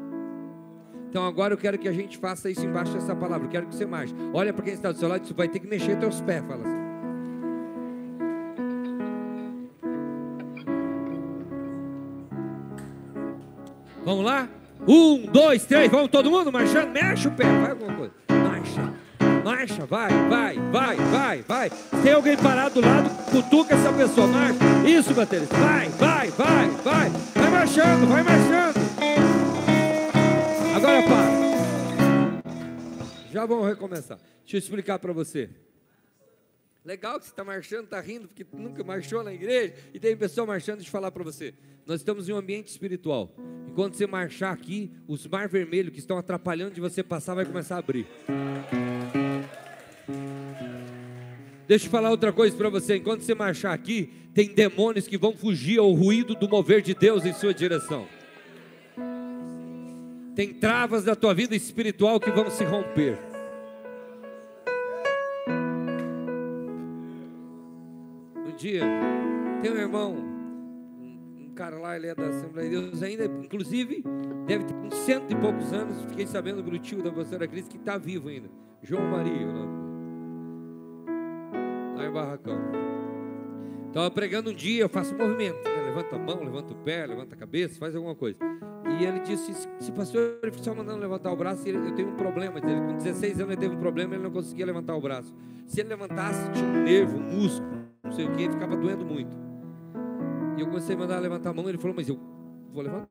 [1.10, 3.48] Então agora eu quero que a gente faça isso embaixo dessa palavra.
[3.48, 4.14] Eu quero que você marche.
[4.34, 6.62] Olha para quem está do seu lado, você vai ter que mexer teus pés, fala
[6.62, 6.88] assim.
[14.06, 14.48] Vamos lá?
[14.88, 18.14] Um, dois, três, vamos todo mundo marchando, mexe o pé, vai alguma coisa.
[18.30, 18.94] Marcha,
[19.44, 21.72] marcha, vai, vai, vai, vai, vai.
[22.02, 24.60] Tem alguém parado do lado, cutuca essa pessoa, marcha.
[24.88, 27.10] Isso, baterista, vai, vai, vai, vai.
[27.36, 28.67] Vai marchando, vai marchando.
[33.38, 34.18] Já vamos recomeçar.
[34.42, 35.48] Deixa eu explicar para você.
[36.84, 40.48] Legal que você está marchando, está rindo, porque nunca marchou na igreja, e tem pessoa
[40.48, 41.54] marchando, deixa eu falar para você.
[41.86, 43.32] Nós estamos em um ambiente espiritual.
[43.70, 47.76] Enquanto você marchar aqui, os mar vermelhos que estão atrapalhando de você passar vai começar
[47.76, 48.08] a abrir.
[51.68, 52.96] Deixa eu falar outra coisa para você.
[52.96, 57.24] Enquanto você marchar aqui, tem demônios que vão fugir ao ruído do mover de Deus
[57.24, 58.08] em sua direção.
[60.36, 63.27] Tem travas da tua vida espiritual que vão se romper.
[68.58, 68.82] Dia,
[69.62, 74.04] tem um irmão, um cara lá, ele é da Assembleia de Deus ainda, inclusive,
[74.48, 77.78] deve ter uns cento e poucos anos, fiquei sabendo pelo tio da pastora Cris que
[77.78, 78.50] está vivo ainda.
[78.82, 79.48] João Maria.
[81.96, 82.58] Lá em Barracão.
[83.88, 85.78] Estava pregando um dia, eu faço um movimento, né?
[85.98, 88.38] levanta a mão, levanta o pé, levanta a cabeça, faz alguma coisa.
[89.00, 92.60] E ele disse: se pastor ele só mandando levantar o braço, eu tenho um problema.
[92.60, 95.34] Ele, com 16 anos ele teve um problema, ele não conseguia levantar o braço.
[95.66, 99.36] Se ele levantasse, tinha um nervo, um músculo, não sei o que, ficava doendo muito.
[100.58, 102.20] E eu comecei a mandar levantar a mão, ele falou: Mas eu
[102.72, 103.08] vou levantar.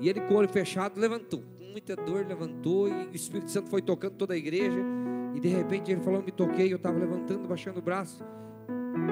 [0.00, 1.42] E ele, com o olho fechado, levantou.
[1.58, 2.88] Com muita dor, levantou.
[2.88, 4.80] E o Espírito Santo foi tocando toda a igreja.
[5.34, 8.24] E de repente ele falou: me toquei, eu estava levantando, baixando o braço.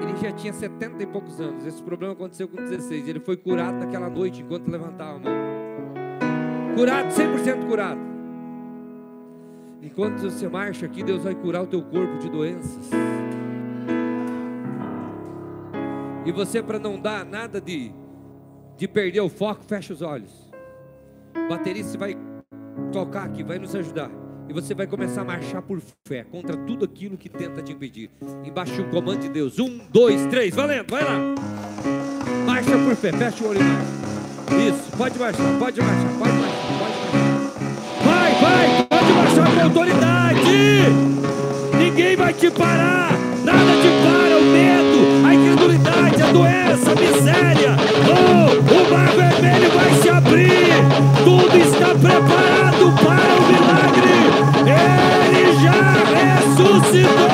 [0.01, 1.65] Ele já tinha 70 e poucos anos.
[1.65, 3.07] Esse problema aconteceu com 16.
[3.07, 5.33] Ele foi curado naquela noite enquanto levantava a mão.
[6.75, 7.99] Curado, 100% curado.
[9.81, 12.91] Enquanto você marcha aqui, Deus vai curar o teu corpo de doenças.
[16.23, 17.91] E você, para não dar nada de,
[18.77, 20.51] de perder o foco, fecha os olhos.
[21.35, 22.15] O baterista vai
[22.91, 24.20] tocar aqui, vai nos ajudar.
[24.51, 28.09] E você vai começar a marchar por fé contra tudo aquilo que tenta te impedir.
[28.43, 29.57] Embaixo o comando de Deus.
[29.57, 31.17] Um, dois, três, valendo, vai lá.
[32.45, 34.67] Marcha por fé, fecha o olho e marcha.
[34.67, 37.31] Isso, pode marchar, pode marchar, pode marchar, pode marchar.
[38.03, 40.39] Vai, vai, pode marchar com autoridade.
[41.77, 43.11] Ninguém vai te parar.
[43.45, 45.20] Nada te para, o medo,
[46.31, 47.75] doença, miséria.
[48.07, 50.73] Oh, o mar vermelho vai se abrir.
[51.23, 54.15] Tudo está preparado para o milagre.
[54.65, 55.77] Ele já
[56.15, 57.31] ressuscitou.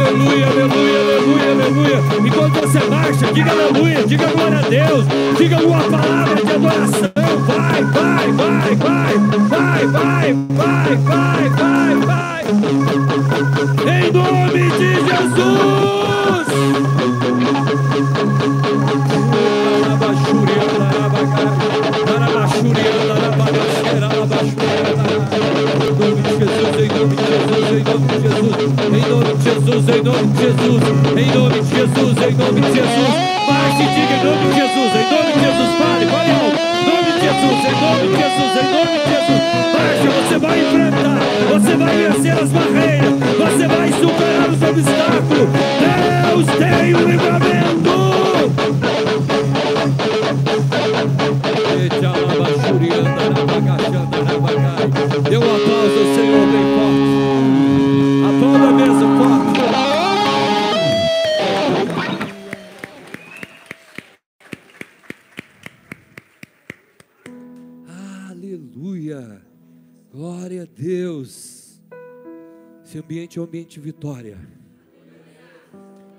[0.00, 1.98] Aleluia, aleluia, aleluia, aleluia.
[2.26, 5.04] Enquanto você marcha, diga aleluia, diga glória a Deus,
[5.36, 7.17] diga uma palavra de adoração.
[7.58, 12.44] Vai, vai, vai, vai, vai, vai, vai, vai, vai, vai.
[13.84, 15.58] Em nome de Jesus.
[29.48, 33.14] Jesus, em nome de Jesus, em nome de Jesus, em nome de Jesus.
[33.48, 35.78] Marche e diga em nome de Jesus, em nome de Jesus,
[37.38, 39.40] Jesus, em nome de Jesus, em nome de Jesus.
[39.72, 41.18] Baixa, você vai enfrentar,
[41.48, 45.48] você vai vencer as barreiras, você vai superar os obstáculos.
[45.78, 47.87] Deus tem o livramento.
[73.08, 74.38] Ambiente é um ambiente de vitória.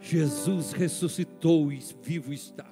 [0.01, 2.65] Jesus ressuscitou e vivo está.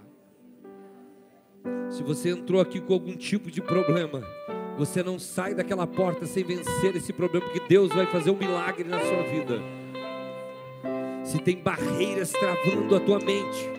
[1.88, 4.24] Se você entrou aqui com algum tipo de problema,
[4.76, 8.86] você não sai daquela porta sem vencer esse problema, porque Deus vai fazer um milagre
[8.86, 9.62] na sua vida.
[11.24, 13.70] Se tem barreiras travando a tua mente,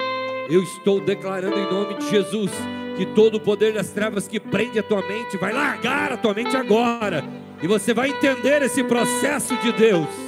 [0.48, 2.52] eu estou declarando em nome de Jesus
[2.96, 6.32] que todo o poder das trevas que prende a tua mente vai largar a tua
[6.32, 7.24] mente agora,
[7.60, 10.27] e você vai entender esse processo de Deus.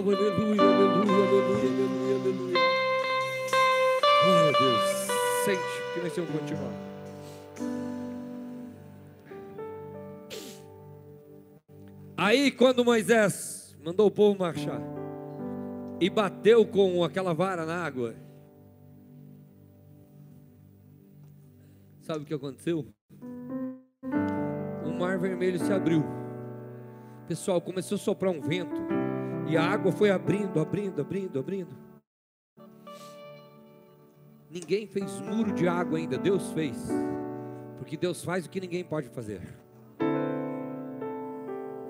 [0.00, 2.58] Oh, aleluia, aleluia, aleluia, aleluia, aleluia.
[4.24, 4.90] Glória a Deus.
[5.44, 5.60] Sente
[5.92, 6.72] que nós vamos continuar.
[12.16, 14.80] Aí, quando Moisés mandou o povo marchar
[16.00, 18.14] e bateu com aquela vara na água,
[22.00, 22.86] Sabe o que aconteceu?
[24.84, 26.02] O mar vermelho se abriu.
[27.28, 28.99] Pessoal, começou a soprar um vento.
[29.50, 31.76] E a água foi abrindo, abrindo, abrindo, abrindo.
[34.48, 36.76] Ninguém fez muro de água ainda, Deus fez.
[37.76, 39.40] Porque Deus faz o que ninguém pode fazer.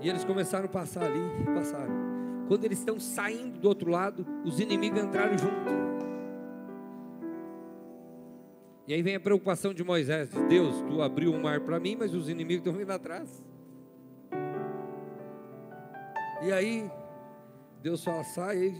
[0.01, 1.21] E eles começaram a passar ali,
[1.55, 1.93] passaram.
[2.49, 5.71] Quando eles estão saindo do outro lado, os inimigos entraram junto.
[8.89, 12.15] E aí vem a preocupação de Moisés: Deus, tu abriu o mar para mim, mas
[12.15, 13.45] os inimigos estão vindo atrás.
[16.43, 16.91] E aí,
[17.83, 18.75] Deus fala: sai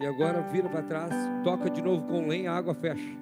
[0.00, 1.12] e agora vira para trás,
[1.42, 3.18] toca de novo com lenha, a água fecha.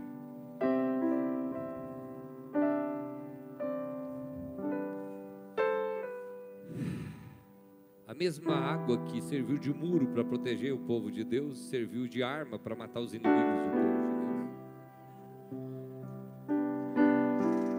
[8.06, 12.22] A mesma água que serviu de muro para proteger o povo de Deus, serviu de
[12.22, 13.86] arma para matar os inimigos do povo.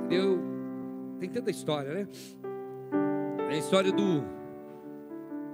[0.10, 0.40] Eu,
[1.20, 2.08] tem tanta história, né?
[3.50, 4.24] É a história do,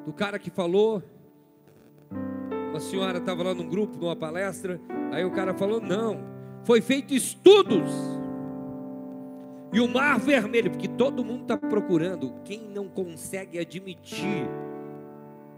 [0.05, 1.01] do cara que falou.
[2.73, 4.81] Uma senhora estava lá num grupo, numa palestra.
[5.11, 6.19] Aí o cara falou: Não,
[6.63, 7.91] foi feito estudos.
[9.71, 12.33] E o mar vermelho, porque todo mundo está procurando.
[12.43, 14.47] Quem não consegue admitir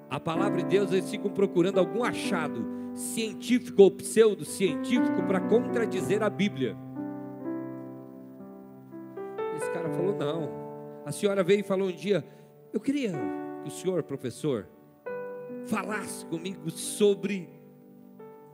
[0.10, 6.30] a palavra de Deus, eles ficam procurando algum achado científico ou pseudocientífico para contradizer a
[6.30, 6.78] Bíblia
[9.76, 10.66] cara falou: não.
[11.06, 12.26] A senhora veio e falou um dia:
[12.74, 13.12] eu queria
[13.64, 14.68] que o senhor, professor,
[15.68, 17.50] falasse comigo sobre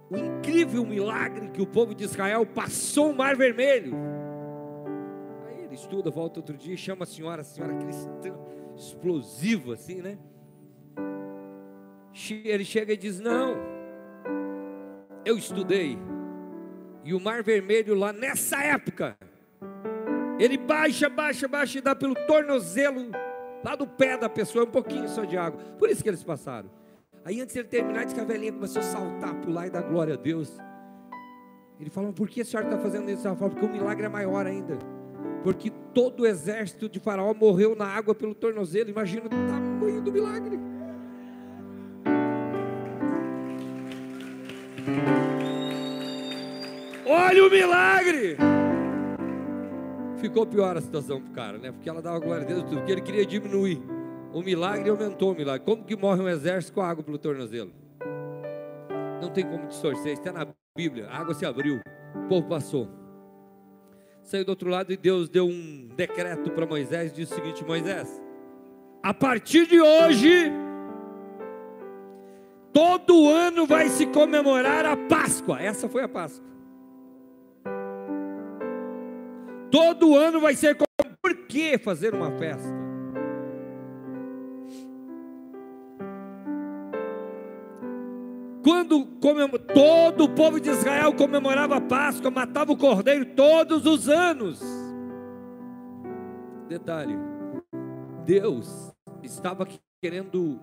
[0.10, 3.96] o incrível milagre que o povo de Israel passou o Mar Vermelho.
[5.48, 8.36] Aí ele estuda, volta outro dia, chama a senhora, a senhora cristã,
[8.76, 10.18] explosiva assim, né?
[12.30, 13.56] Ele chega e diz: Não,
[15.24, 15.98] eu estudei,
[17.04, 19.18] e o Mar Vermelho lá nessa época
[20.38, 23.12] ele baixa, baixa, baixa e dá pelo tornozelo
[23.64, 25.62] lá do pé da pessoa, um pouquinho só de água.
[25.78, 26.81] Por isso que eles passaram.
[27.24, 30.16] Aí antes ele terminar, diz que a velhinha começou a saltar, pular e dar glória
[30.16, 30.58] a Deus.
[31.80, 33.28] Ele falou: Por que a senhora está fazendo isso?
[33.28, 34.78] Ela falou: Porque o milagre é maior ainda.
[35.44, 38.90] Porque todo o exército de Faraó morreu na água pelo tornozelo.
[38.90, 40.60] Imagina o tamanho do milagre.
[47.06, 48.38] Olha o milagre!
[50.22, 51.72] ficou pior a situação para o cara, né?
[51.72, 53.82] Porque ela dava glória a Deus porque ele queria diminuir.
[54.34, 55.66] O milagre aumentou o milagre.
[55.66, 57.72] Como que morre um exército com água pelo tornozelo?
[59.22, 61.08] Não tem como distorcer, está na Bíblia.
[61.10, 61.82] A água se abriu,
[62.16, 62.88] o povo passou.
[64.24, 68.22] Saiu do outro lado e Deus deu um decreto para Moisés, disse o seguinte: Moisés,
[69.04, 70.52] a partir de hoje,
[72.72, 75.62] todo ano vai se comemorar a Páscoa.
[75.62, 76.50] Essa foi a Páscoa.
[79.70, 80.78] Todo ano vai ser.
[81.22, 82.91] Por que fazer uma festa?
[88.72, 94.62] Quando todo o povo de Israel comemorava a Páscoa, matava o cordeiro todos os anos.
[96.70, 97.18] Detalhe:
[98.26, 99.68] Deus estava
[100.02, 100.58] querendo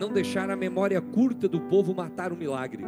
[0.00, 2.84] não deixar a memória curta do povo matar o milagre,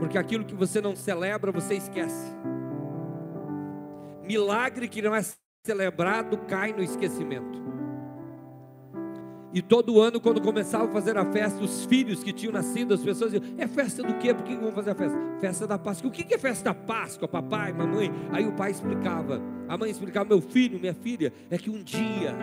[0.00, 2.34] porque aquilo que você não celebra, você esquece.
[4.24, 5.20] Milagre que não é
[5.64, 7.69] celebrado cai no esquecimento.
[9.52, 13.02] E todo ano, quando começava a fazer a festa, os filhos que tinham nascido, as
[13.02, 14.32] pessoas diziam: É festa do quê?
[14.32, 15.18] Por que vão fazer a festa?
[15.40, 16.08] Festa da Páscoa.
[16.08, 18.12] O que é festa da Páscoa, papai, mamãe?
[18.30, 22.36] Aí o pai explicava, a mãe explicava: Meu filho, minha filha, é que um dia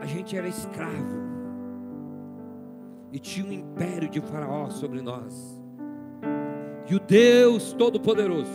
[0.00, 1.28] a gente era escravo
[3.12, 5.62] e tinha um império de Faraó sobre nós.
[6.90, 8.50] E o Deus Todo-Poderoso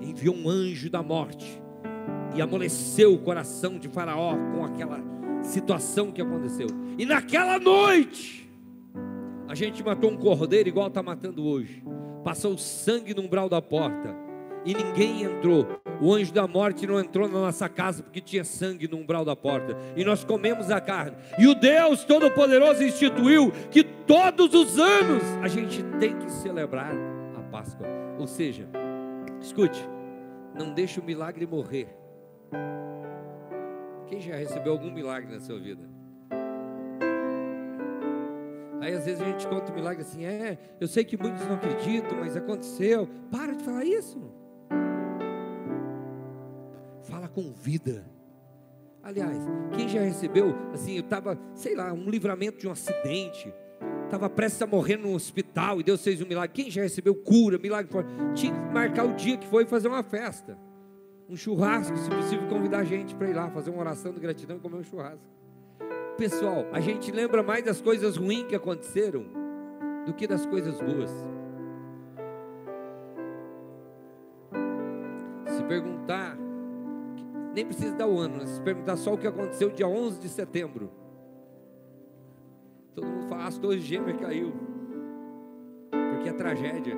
[0.00, 1.62] enviou um anjo da morte
[2.34, 5.00] e amoleceu o coração de Faraó com aquela
[5.42, 6.68] situação que aconteceu.
[6.96, 8.48] E naquela noite,
[9.48, 11.82] a gente matou um cordeiro igual está matando hoje.
[12.24, 14.14] Passou sangue no umbral da porta
[14.64, 15.66] e ninguém entrou.
[16.00, 19.34] O anjo da morte não entrou na nossa casa porque tinha sangue no umbral da
[19.34, 19.76] porta.
[19.96, 21.16] E nós comemos a carne.
[21.38, 26.92] E o Deus Todo-Poderoso instituiu que todos os anos a gente tem que celebrar
[27.36, 27.86] a Páscoa.
[28.18, 28.68] Ou seja,
[29.40, 29.82] escute,
[30.58, 31.88] não deixe o milagre morrer.
[34.06, 35.82] Quem já recebeu algum milagre na sua vida?
[38.80, 41.54] Aí às vezes a gente conta um milagre assim, é, eu sei que muitos não
[41.54, 43.08] acreditam, mas aconteceu.
[43.30, 44.18] Para de falar isso.
[47.02, 48.04] Fala com vida.
[49.02, 49.38] Aliás,
[49.74, 53.52] quem já recebeu, assim, eu estava, sei lá, um livramento de um acidente,
[54.08, 56.62] estava prestes a morrer no hospital e Deus fez um milagre.
[56.62, 57.90] Quem já recebeu cura, milagre
[58.34, 60.58] Tinha que marcar o dia que foi fazer uma festa
[61.28, 64.56] um churrasco, se possível, convidar a gente para ir lá fazer uma oração de gratidão
[64.56, 65.22] e comer um churrasco.
[66.16, 69.26] Pessoal, a gente lembra mais das coisas ruins que aconteceram
[70.06, 71.10] do que das coisas boas.
[75.48, 76.36] Se perguntar,
[77.54, 78.46] nem precisa dar o ano, né?
[78.46, 80.90] se perguntar só o que aconteceu dia 11 de setembro.
[82.94, 84.52] Todo mundo fala, as torres gêmeas caiu.
[85.90, 86.96] Porque é tragédia.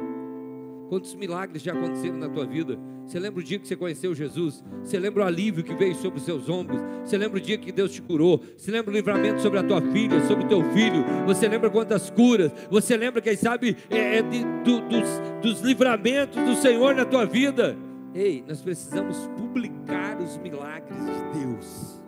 [0.88, 2.76] Quantos milagres já aconteceram na tua vida?
[3.07, 4.64] Você lembra o dia que você conheceu Jesus?
[4.82, 6.80] Você lembra o alívio que veio sobre os seus ombros?
[7.05, 8.41] Você lembra o dia que Deus te curou?
[8.57, 11.05] Você lembra o livramento sobre a tua filha, sobre o teu filho?
[11.26, 12.53] Você lembra quantas curas?
[12.70, 15.09] Você lembra, quem sabe, é, é de, do, dos,
[15.43, 17.76] dos livramentos do Senhor na tua vida?
[18.12, 21.99] Ei, nós precisamos publicar os milagres de Deus.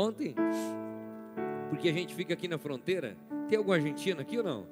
[0.00, 0.34] Ontem,
[1.68, 3.18] porque a gente fica aqui na fronteira,
[3.50, 4.66] tem algum argentino aqui ou não?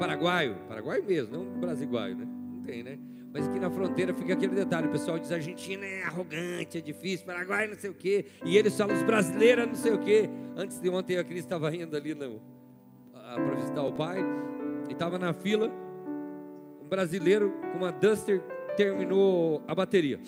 [0.00, 2.26] Paraguaio, Paraguaio mesmo, não brasiguaio, né?
[2.26, 2.98] Não tem, né?
[3.32, 7.24] Mas aqui na fronteira fica aquele detalhe: o pessoal diz Argentina é arrogante, é difícil,
[7.24, 10.28] Paraguai não sei o quê, e eles falam os brasileiros não sei o quê.
[10.56, 14.18] Antes de ontem a Cris estava indo ali para visitar o pai,
[14.88, 15.70] e estava na fila,
[16.82, 18.42] um brasileiro com uma Duster
[18.76, 20.18] terminou a bateria.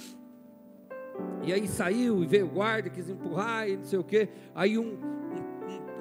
[1.43, 4.29] E aí saiu e veio o guarda, quis empurrar e não sei o quê.
[4.55, 4.99] Aí um,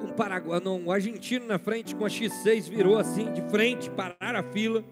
[0.04, 4.40] um, Paraguai, não, um argentino na frente com a X6 virou assim de frente, pararam
[4.40, 4.84] a fila,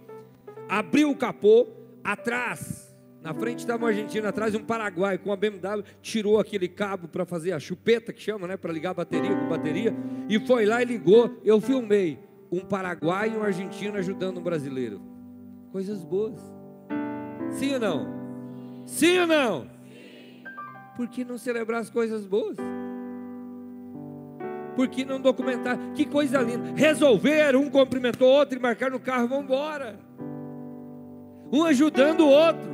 [0.67, 1.67] abriu o capô,
[2.03, 7.07] atrás, na frente estava um argentino, atrás um paraguai com a BMW, tirou aquele cabo
[7.07, 9.95] para fazer a chupeta que chama, né, para ligar a bateria com bateria,
[10.27, 11.39] e foi lá e ligou.
[11.43, 12.19] Eu filmei
[12.51, 15.01] um paraguai e um argentino ajudando um brasileiro.
[15.71, 16.39] Coisas boas.
[17.51, 18.07] Sim ou não?
[18.85, 19.72] Sim ou não?
[20.95, 22.57] Por que não celebrar as coisas boas?
[24.75, 25.77] Por que não documentar?
[25.93, 26.73] Que coisa linda.
[26.75, 29.99] Resolver, um cumprimentou o outro e marcar no carro, vamos embora.
[31.51, 32.73] Um ajudando o outro.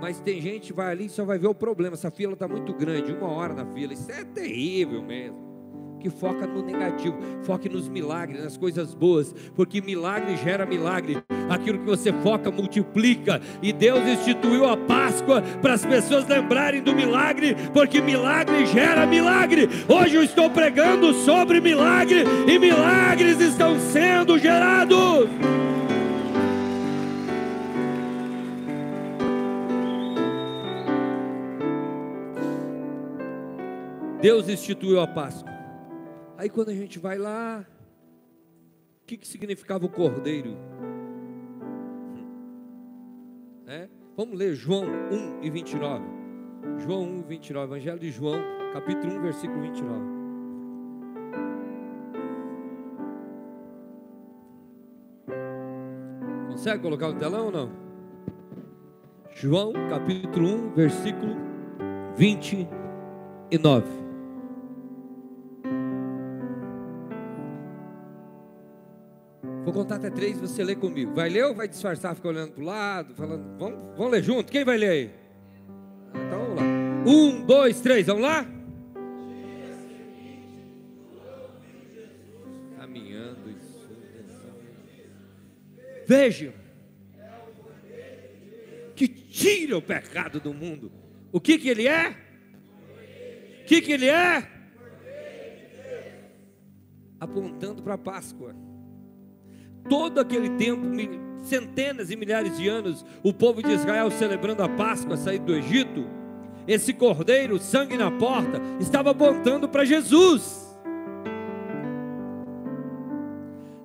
[0.00, 1.94] Mas tem gente que vai ali e só vai ver o problema.
[1.94, 3.92] Essa fila está muito grande, uma hora na fila.
[3.92, 5.47] Isso é terrível mesmo
[5.98, 11.18] que foca no negativo, foque nos milagres, nas coisas boas, porque milagre gera milagre.
[11.48, 16.94] Aquilo que você foca multiplica, e Deus instituiu a Páscoa para as pessoas lembrarem do
[16.94, 19.68] milagre, porque milagre gera milagre.
[19.88, 25.28] Hoje eu estou pregando sobre milagre e milagres estão sendo gerados.
[34.20, 35.57] Deus instituiu a Páscoa.
[36.38, 37.66] Aí quando a gente vai lá,
[39.02, 40.56] o que, que significava o cordeiro?
[43.66, 43.88] É?
[44.16, 46.04] Vamos ler João 1 e 29.
[46.78, 48.40] João 1, 29, Evangelho de João,
[48.72, 50.00] capítulo 1, versículo 29.
[56.50, 57.72] Consegue colocar no telão ou não?
[59.34, 61.34] João, capítulo 1, versículo
[62.16, 64.07] 29.
[69.68, 71.12] Vou contar até três, você lê comigo.
[71.14, 73.58] Vai ler ou vai disfarçar, ficar olhando para o lado, falando?
[73.58, 74.50] Vamos, vamos ler junto?
[74.50, 75.10] Quem vai ler aí?
[76.08, 76.62] Então vamos lá.
[77.06, 78.46] Um, dois, três, vamos lá?
[82.78, 83.54] Caminhando.
[86.06, 86.54] Vejam.
[89.30, 90.90] tira o pecado do mundo.
[91.30, 92.16] O que que ele é?
[93.60, 94.50] O que que ele é?
[97.20, 98.67] Apontando para a Páscoa.
[99.88, 100.82] Todo aquele tempo,
[101.42, 106.06] centenas e milhares de anos, o povo de Israel celebrando a Páscoa, sair do Egito,
[106.66, 110.68] esse cordeiro, sangue na porta, estava apontando para Jesus.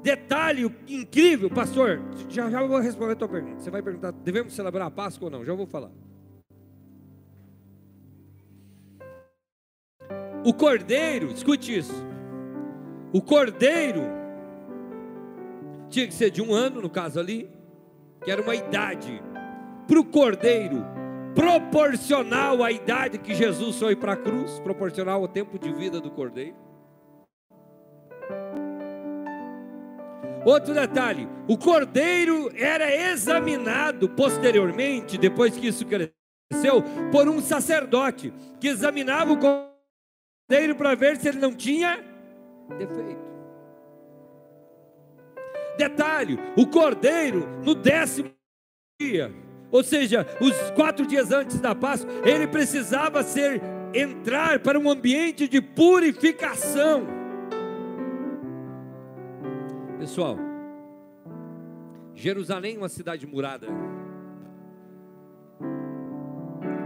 [0.02, 3.62] Detalhe incrível, pastor, já, já vou responder a tua pergunta.
[3.62, 5.46] Você vai perguntar, devemos celebrar a Páscoa ou não?
[5.46, 5.91] Já vou falar.
[10.44, 11.94] O cordeiro, escute isso.
[13.14, 14.04] O cordeiro
[15.94, 17.48] tinha que ser de um ano, no caso ali,
[18.24, 19.22] que era uma idade.
[19.88, 20.84] Para o cordeiro,
[21.36, 26.10] proporcional à idade que Jesus foi para a cruz, proporcional ao tempo de vida do
[26.10, 26.56] cordeiro.
[30.44, 38.68] Outro detalhe: o cordeiro era examinado posteriormente, depois que isso cresceu, por um sacerdote que
[38.68, 42.04] examinava o cordeiro para ver se ele não tinha
[42.80, 43.32] defeito.
[45.78, 48.32] Detalhe: o cordeiro, no décimo
[48.99, 49.34] dia,
[49.71, 53.61] ou seja, os quatro dias antes da Páscoa, ele precisava ser
[53.93, 57.07] entrar para um ambiente de purificação.
[59.97, 60.38] Pessoal,
[62.13, 63.67] Jerusalém é uma cidade murada.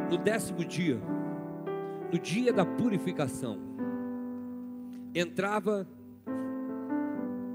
[0.10, 0.98] No décimo dia,
[2.12, 3.60] no dia da purificação,
[5.14, 5.86] entrava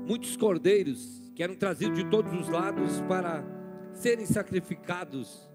[0.07, 3.45] muitos cordeiros que eram trazidos de todos os lados para
[3.95, 5.51] serem sacrificados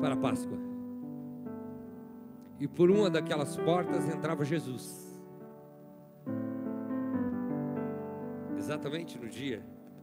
[0.00, 0.58] para a Páscoa.
[2.58, 5.10] E por uma daquelas portas entrava Jesus.
[8.70, 9.62] exatamente no dia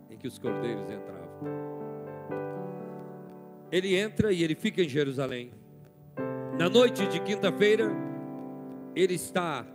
[0.10, 1.28] em que os cordeiros entravam.
[3.72, 5.52] Ele entra e ele fica em Jerusalém.
[6.58, 7.90] Na noite de quinta-feira,
[8.96, 9.66] ele está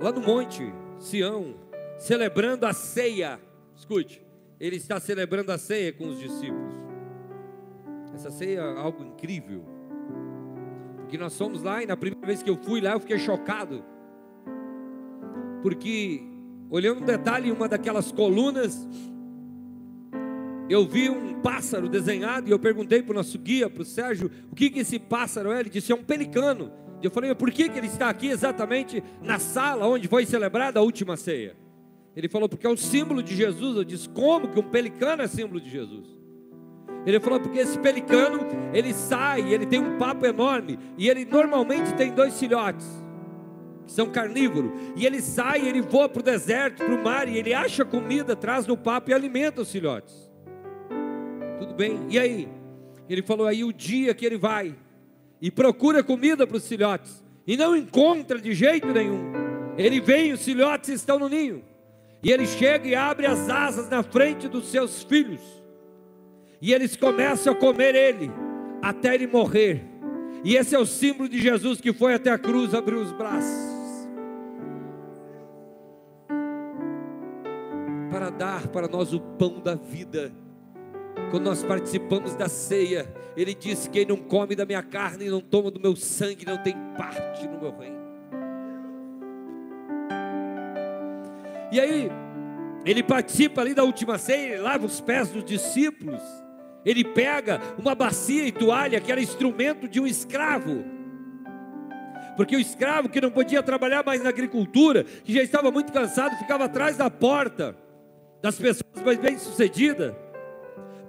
[0.00, 0.62] lá no monte
[0.98, 1.54] Sião,
[1.98, 3.40] celebrando a ceia.
[3.74, 4.24] Escute,
[4.58, 6.74] ele está celebrando a ceia com os discípulos.
[8.14, 9.64] Essa ceia é algo incrível.
[10.96, 13.84] Porque nós fomos lá e na primeira vez que eu fui lá eu fiquei chocado.
[15.62, 16.22] Porque
[16.70, 18.88] olhando um detalhe em uma daquelas colunas,
[20.68, 24.30] eu vi um pássaro desenhado e eu perguntei para o nosso guia, para o Sérgio,
[24.50, 25.60] o que, que esse pássaro é?
[25.60, 26.72] Ele disse: é um pelicano.
[27.02, 30.82] Eu falei, por que, que ele está aqui exatamente na sala onde foi celebrada a
[30.82, 31.54] última ceia?
[32.16, 33.76] Ele falou, porque é o símbolo de Jesus.
[33.76, 36.16] Eu disse, como que um pelicano é símbolo de Jesus?
[37.04, 38.40] Ele falou, porque esse pelicano,
[38.72, 42.86] ele sai, ele tem um papo enorme, e ele normalmente tem dois filhotes
[43.86, 47.36] que são carnívoros, e ele sai, ele voa para o deserto, para o mar, e
[47.38, 50.28] ele acha comida, traz no papo e alimenta os filhotes.
[51.60, 52.00] Tudo bem?
[52.08, 52.48] E aí?
[53.08, 54.74] Ele falou aí o dia que ele vai
[55.40, 59.20] e procura comida para os filhotes, e não encontra de jeito nenhum.
[59.78, 61.62] Ele vem, os filhotes estão no ninho,
[62.26, 65.40] e ele chega e abre as asas na frente dos seus filhos,
[66.60, 68.32] e eles começam a comer ele,
[68.82, 69.84] até ele morrer.
[70.42, 73.76] E esse é o símbolo de Jesus que foi até a cruz, abriu os braços.
[78.10, 80.32] para dar para nós o pão da vida.
[81.30, 83.06] Quando nós participamos da ceia,
[83.36, 86.56] Ele disse: Quem não come da minha carne e não toma do meu sangue não
[86.56, 87.95] tem parte no meu reino.
[91.76, 92.10] E aí,
[92.86, 96.22] ele participa ali da última ceia, ele lava os pés dos discípulos.
[96.86, 100.82] Ele pega uma bacia e toalha, que era instrumento de um escravo.
[102.34, 106.38] Porque o escravo que não podia trabalhar mais na agricultura, que já estava muito cansado,
[106.38, 107.76] ficava atrás da porta
[108.40, 110.14] das pessoas mais bem-sucedidas,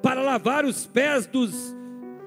[0.02, 1.74] para lavar os pés dos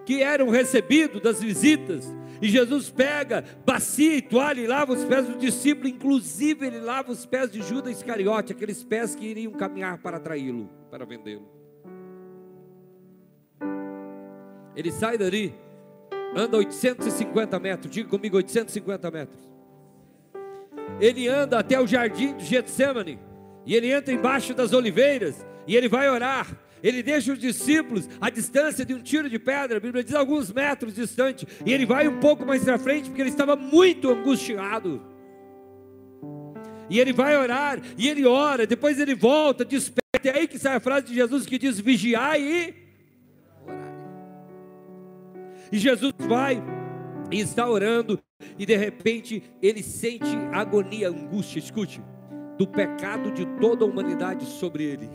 [0.06, 2.10] que eram recebidos das visitas.
[2.40, 7.12] E Jesus pega bacia e toalha e lava os pés do discípulo, inclusive ele lava
[7.12, 11.46] os pés de Judas Iscariote, aqueles pés que iriam caminhar para traí-lo, para vendê-lo.
[14.74, 15.54] Ele sai dali,
[16.34, 19.50] anda 850 metros, diga comigo 850 metros.
[21.00, 23.18] Ele anda até o jardim de Getsemane
[23.66, 26.46] e ele entra embaixo das oliveiras e ele vai orar.
[26.82, 30.52] Ele deixa os discípulos à distância de um tiro de pedra, a Bíblia diz alguns
[30.52, 35.02] metros distante, e ele vai um pouco mais para frente porque ele estava muito angustiado.
[36.88, 40.00] E ele vai orar, e ele ora, depois ele volta, desperta.
[40.24, 42.74] É aí que sai a frase de Jesus que diz: vigiai e
[43.64, 43.90] orai.
[45.72, 46.62] E Jesus vai
[47.30, 48.18] e está orando,
[48.58, 51.60] e de repente ele sente agonia, angústia.
[51.60, 52.02] Escute
[52.58, 55.08] do pecado de toda a humanidade sobre ele.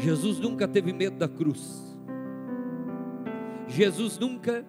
[0.00, 1.98] Jesus nunca teve medo da cruz.
[3.68, 4.64] Jesus nunca,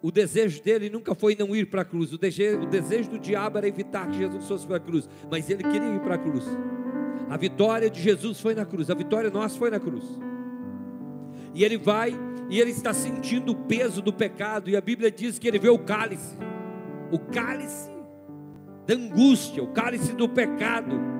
[0.00, 2.12] o desejo dele nunca foi não ir para a cruz.
[2.12, 5.50] O desejo, o desejo do diabo era evitar que Jesus fosse para a cruz, mas
[5.50, 6.44] ele queria ir para a cruz.
[7.28, 10.04] A vitória de Jesus foi na cruz, a vitória nossa foi na cruz.
[11.52, 12.16] E ele vai
[12.48, 15.68] e ele está sentindo o peso do pecado, e a Bíblia diz que ele vê
[15.68, 16.36] o cálice,
[17.10, 17.90] o cálice
[18.86, 21.15] da angústia, o cálice do pecado,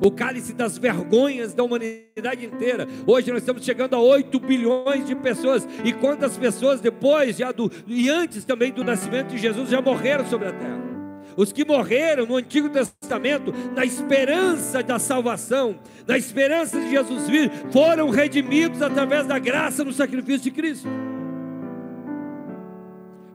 [0.00, 2.86] o cálice das vergonhas da humanidade inteira.
[3.06, 7.70] Hoje nós estamos chegando a 8 bilhões de pessoas, e quantas pessoas depois já do
[7.86, 10.88] e antes também do nascimento de Jesus já morreram sobre a terra?
[11.36, 17.50] Os que morreram no Antigo Testamento, na esperança da salvação, na esperança de Jesus vir,
[17.70, 20.88] foram redimidos através da graça no sacrifício de Cristo.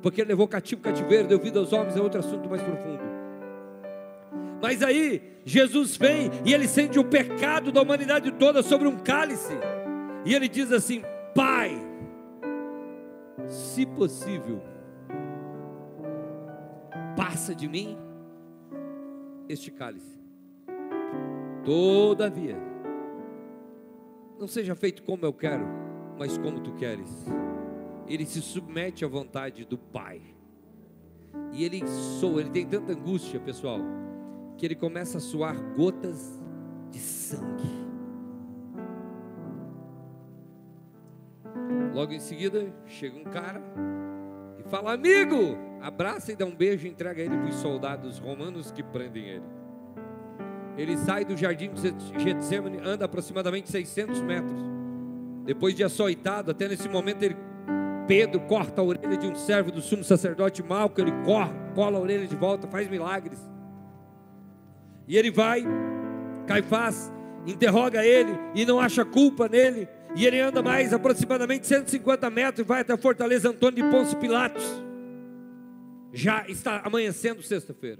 [0.02, 3.13] Porque ele levou cativo cativeiro, deu vida aos homens, é outro assunto mais profundo.
[4.64, 9.52] Mas aí, Jesus vem e ele sente o pecado da humanidade toda sobre um cálice.
[10.26, 11.04] E ele diz assim:
[11.36, 11.78] Pai,
[13.50, 14.62] se possível,
[17.18, 17.98] passa de mim
[19.50, 20.18] este cálice.
[21.66, 22.58] Todavia,
[24.40, 25.68] não seja feito como eu quero,
[26.18, 27.26] mas como tu queres.
[28.08, 30.22] Ele se submete à vontade do Pai.
[31.52, 31.86] E ele
[32.22, 33.82] soa, ele tem tanta angústia, pessoal,
[34.64, 36.42] que ele começa a suar gotas
[36.90, 37.68] de sangue.
[41.94, 43.62] Logo em seguida, chega um cara
[44.58, 48.72] e fala: Amigo, abraça e dá um beijo e entrega ele para os soldados romanos
[48.72, 49.46] que prendem ele.
[50.78, 54.62] Ele sai do jardim de Getsemane, anda aproximadamente 600 metros.
[55.44, 57.36] Depois de açoitado, até nesse momento ele
[58.08, 62.02] Pedro corta a orelha de um servo do sumo sacerdote Malco, ele corre, cola a
[62.02, 63.52] orelha de volta, faz milagres.
[65.08, 65.64] E ele vai,
[66.48, 67.12] Caifás
[67.46, 69.88] interroga ele e não acha culpa nele.
[70.16, 74.18] E ele anda mais aproximadamente 150 metros e vai até a fortaleza Antônio de Pôncio
[74.18, 74.64] Pilatos.
[76.12, 78.00] Já está amanhecendo sexta-feira.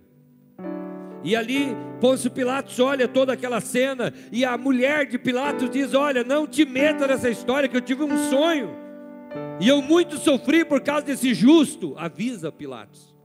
[1.24, 6.24] E ali Pôncio Pilatos olha toda aquela cena e a mulher de Pilatos diz: Olha,
[6.24, 8.84] não te meta nessa história que eu tive um sonho.
[9.60, 11.96] E eu muito sofri por causa desse justo.
[11.98, 13.16] Avisa Pilatos.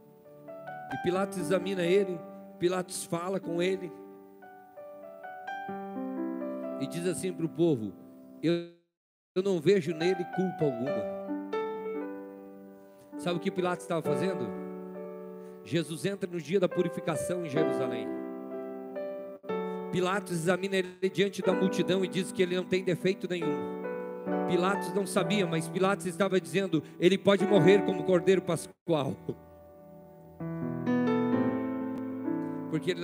[0.93, 2.19] E Pilatos examina ele,
[2.59, 3.93] Pilatos fala com ele.
[6.81, 7.93] E diz assim para o povo:
[8.43, 8.73] eu,
[9.35, 11.19] eu não vejo nele culpa alguma.
[13.17, 14.47] Sabe o que Pilatos estava fazendo?
[15.65, 18.09] Jesus entra no dia da purificação em Jerusalém.
[19.91, 23.79] Pilatos examina ele diante da multidão e diz que ele não tem defeito nenhum.
[24.49, 29.15] Pilatos não sabia, mas Pilatos estava dizendo: ele pode morrer como cordeiro pascual,
[32.71, 33.01] porque ele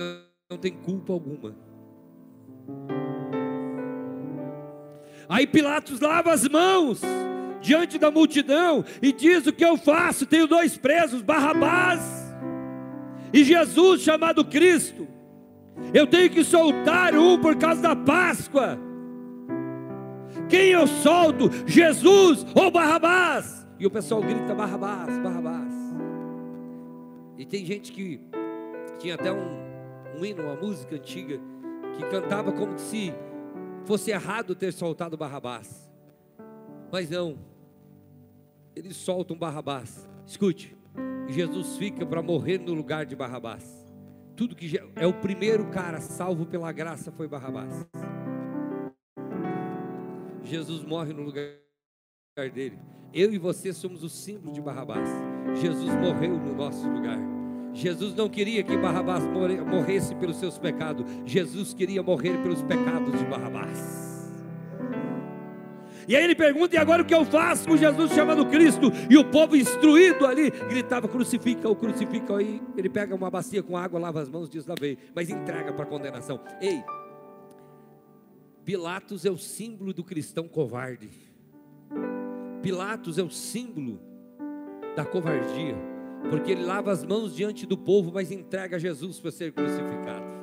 [0.49, 1.55] não tem culpa alguma.
[5.27, 7.01] Aí Pilatos lava as mãos
[7.61, 10.25] diante da multidão e diz: O que eu faço?
[10.25, 12.25] Tenho dois presos, Barrabás
[13.35, 15.05] e Jesus chamado Cristo.
[15.93, 18.79] Eu tenho que soltar um por causa da Páscoa.
[20.47, 21.49] Quem eu solto?
[21.65, 23.67] Jesus ou Barrabás?
[23.77, 25.73] E o pessoal grita Barrabás, Barrabás.
[27.37, 28.21] E tem gente que
[28.97, 31.39] tinha até um, um hino, uma música antiga,
[31.95, 33.13] que cantava como se
[33.85, 35.91] fosse errado ter soltado Barrabás.
[36.91, 37.37] Mas não,
[38.75, 40.09] eles soltam Barrabás.
[40.25, 40.75] Escute,
[41.27, 43.85] Jesus fica para morrer no lugar de Barrabás.
[44.35, 47.87] Tudo que é o primeiro cara salvo pela graça foi Barrabás.
[50.43, 51.55] Jesus morre no lugar
[52.53, 52.77] dele.
[53.13, 55.09] Eu e você somos o símbolo de Barrabás.
[55.61, 57.34] Jesus morreu no nosso lugar.
[57.75, 61.05] Jesus não queria que Barrabás morresse pelos seus pecados.
[61.25, 64.15] Jesus queria morrer pelos pecados de Barrabás.
[66.07, 68.91] E aí ele pergunta: e agora o que eu faço com Jesus chamando Cristo?
[69.09, 72.37] E o povo instruído ali gritava: crucifica-o, crucifica-o.
[72.37, 75.85] Aí ele pega uma bacia com água, lava as mãos, diz: lavei, mas entrega para
[75.85, 76.39] condenação.
[76.61, 76.81] Ei,
[78.63, 81.09] Pilatos é o símbolo do cristão covarde.
[82.61, 83.99] Pilatos é o símbolo
[84.95, 85.75] da covardia,
[86.29, 90.35] porque ele lava as mãos diante do povo, mas entrega Jesus para ser crucificado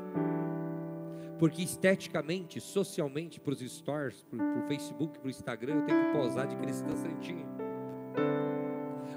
[1.43, 6.12] porque esteticamente, socialmente, para os stores, para o Facebook, para o Instagram, eu tenho que
[6.12, 7.45] posar de cristã santinha.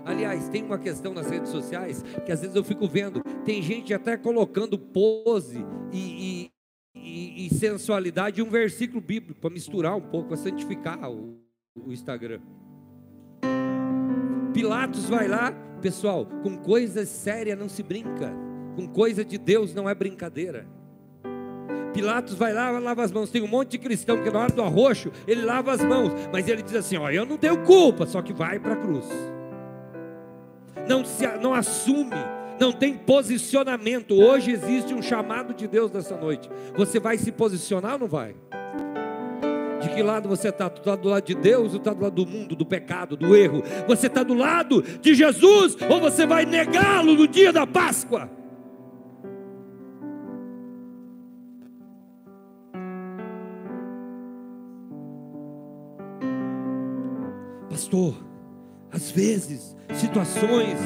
[0.04, 3.94] Aliás, tem uma questão nas redes sociais que às vezes eu fico vendo, tem gente
[3.94, 5.64] até colocando pose
[5.94, 6.52] e,
[6.96, 11.40] e, e, e sensualidade em um versículo bíblico para misturar um pouco, para santificar o,
[11.76, 12.42] o Instagram.
[14.56, 15.52] Pilatos vai lá,
[15.82, 18.34] pessoal, com coisas sérias não se brinca,
[18.74, 20.66] com coisa de Deus não é brincadeira.
[21.94, 23.30] Pilatos vai lá, lava as mãos.
[23.30, 26.48] Tem um monte de cristão que na hora do arroxo, ele lava as mãos, mas
[26.48, 29.06] ele diz assim: Ó, eu não tenho culpa, só que vai para a cruz.
[30.88, 32.16] Não, se, não assume,
[32.58, 34.14] não tem posicionamento.
[34.14, 36.50] Hoje existe um chamado de Deus nessa noite.
[36.78, 38.34] Você vai se posicionar ou não vai?
[39.86, 40.68] De que lado você está?
[40.68, 43.36] Tu está do lado de Deus ou está do lado do mundo, do pecado, do
[43.36, 43.62] erro?
[43.88, 48.28] Você está do lado de Jesus ou você vai negá-lo no dia da Páscoa?
[57.70, 58.16] Pastor,
[58.92, 60.80] às vezes, situações,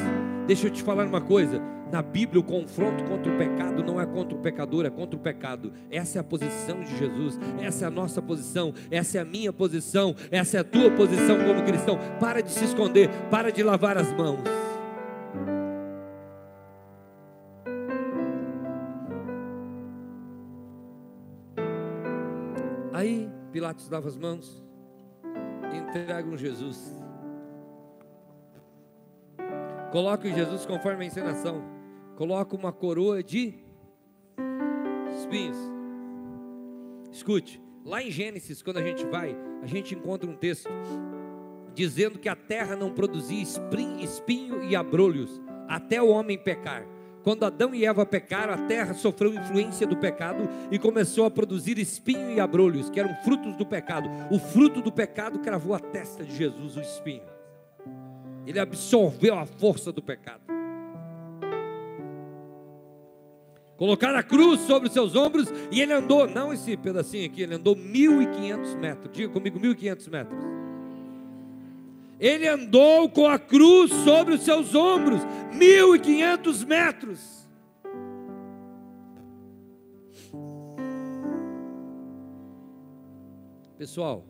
[0.45, 1.61] deixa eu te falar uma coisa:
[1.91, 5.19] na Bíblia, o confronto contra o pecado não é contra o pecador, é contra o
[5.19, 5.73] pecado.
[5.89, 9.51] Essa é a posição de Jesus, essa é a nossa posição, essa é a minha
[9.51, 11.97] posição, essa é a tua posição como cristão.
[12.19, 14.41] Para de se esconder, para de lavar as mãos.
[22.93, 24.63] Aí Pilatos lava as mãos
[25.73, 26.95] entregam Jesus.
[29.91, 31.78] Coloca Jesus conforme a encenação
[32.20, 33.53] coloca uma coroa de
[35.17, 35.55] espinhos.
[37.13, 40.70] Escute, lá em Gênesis, quando a gente vai, a gente encontra um texto
[41.74, 46.86] dizendo que a terra não produzia espinho e abrolhos até o homem pecar.
[47.24, 51.80] Quando Adão e Eva pecaram, a terra sofreu influência do pecado e começou a produzir
[51.80, 54.09] espinho e abrolhos, que eram frutos do pecado.
[54.30, 57.24] O fruto do pecado cravou a testa de Jesus, o espinho.
[58.45, 60.59] Ele absorveu a força do pecado.
[63.80, 67.55] Colocaram a cruz sobre os seus ombros e ele andou, não esse pedacinho aqui, ele
[67.55, 69.09] andou 1.500 metros.
[69.13, 70.43] Diga comigo, 1.500 metros.
[72.19, 75.21] Ele andou com a cruz sobre os seus ombros,
[75.53, 77.47] 1.500 metros.
[83.77, 84.27] Pessoal,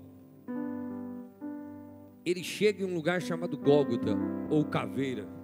[2.24, 4.16] ele chega em um lugar chamado Gólgota
[4.48, 5.39] ou Caveira.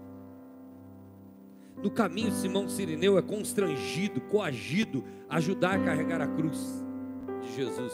[1.82, 6.84] No caminho, Simão Sirineu é constrangido, coagido a ajudar a carregar a cruz
[7.42, 7.94] de Jesus.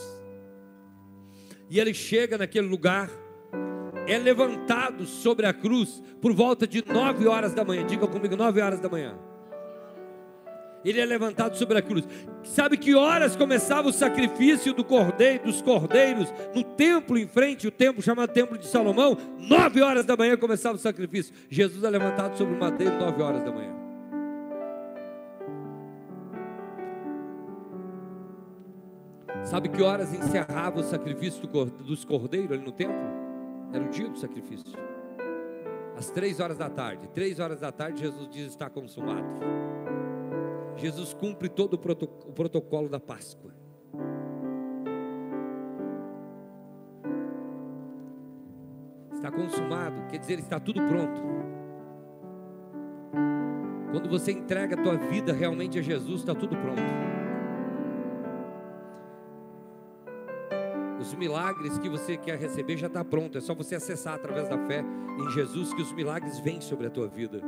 [1.69, 3.09] E ele chega naquele lugar,
[4.07, 7.85] é levantado sobre a cruz por volta de nove horas da manhã.
[7.85, 9.17] Diga comigo, nove horas da manhã.
[10.83, 12.07] Ele é levantado sobre a cruz.
[12.43, 17.71] Sabe que horas começava o sacrifício do cordeiro, dos cordeiros no templo em frente, o
[17.71, 19.17] templo chamado Templo de Salomão?
[19.37, 21.33] Nove horas da manhã começava o sacrifício.
[21.49, 23.81] Jesus é levantado sobre o madeiro nove horas da manhã.
[29.43, 32.95] Sabe que horas encerrava o sacrifício dos cordeiros ali no templo?
[33.73, 34.77] Era o dia do sacrifício.
[35.97, 37.07] Às três horas da tarde.
[37.09, 39.27] Três horas da tarde, Jesus diz: está consumado.
[40.81, 43.53] Jesus cumpre todo o protocolo da Páscoa.
[49.13, 51.21] Está consumado, quer dizer, está tudo pronto.
[53.91, 56.81] Quando você entrega a tua vida realmente a Jesus, está tudo pronto.
[60.99, 63.37] Os milagres que você quer receber já está pronto.
[63.37, 64.83] É só você acessar através da fé
[65.19, 67.39] em Jesus que os milagres vêm sobre a tua vida.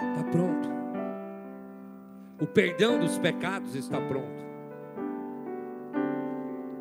[0.00, 0.79] Está pronto.
[2.40, 4.40] O perdão dos pecados está pronto.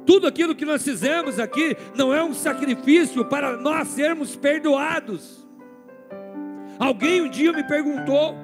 [0.05, 5.47] Tudo aquilo que nós fizemos aqui não é um sacrifício para nós sermos perdoados.
[6.79, 8.35] Alguém um dia me perguntou,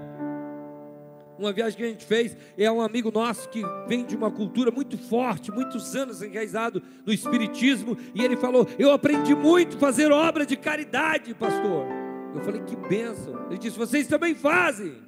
[1.39, 4.71] uma viagem que a gente fez, é um amigo nosso que vem de uma cultura
[4.71, 10.45] muito forte, muitos anos enraizado no Espiritismo, e ele falou: Eu aprendi muito fazer obra
[10.45, 11.87] de caridade, pastor.
[12.33, 13.47] Eu falei: Que benção.
[13.49, 15.04] Ele disse: Vocês também fazem.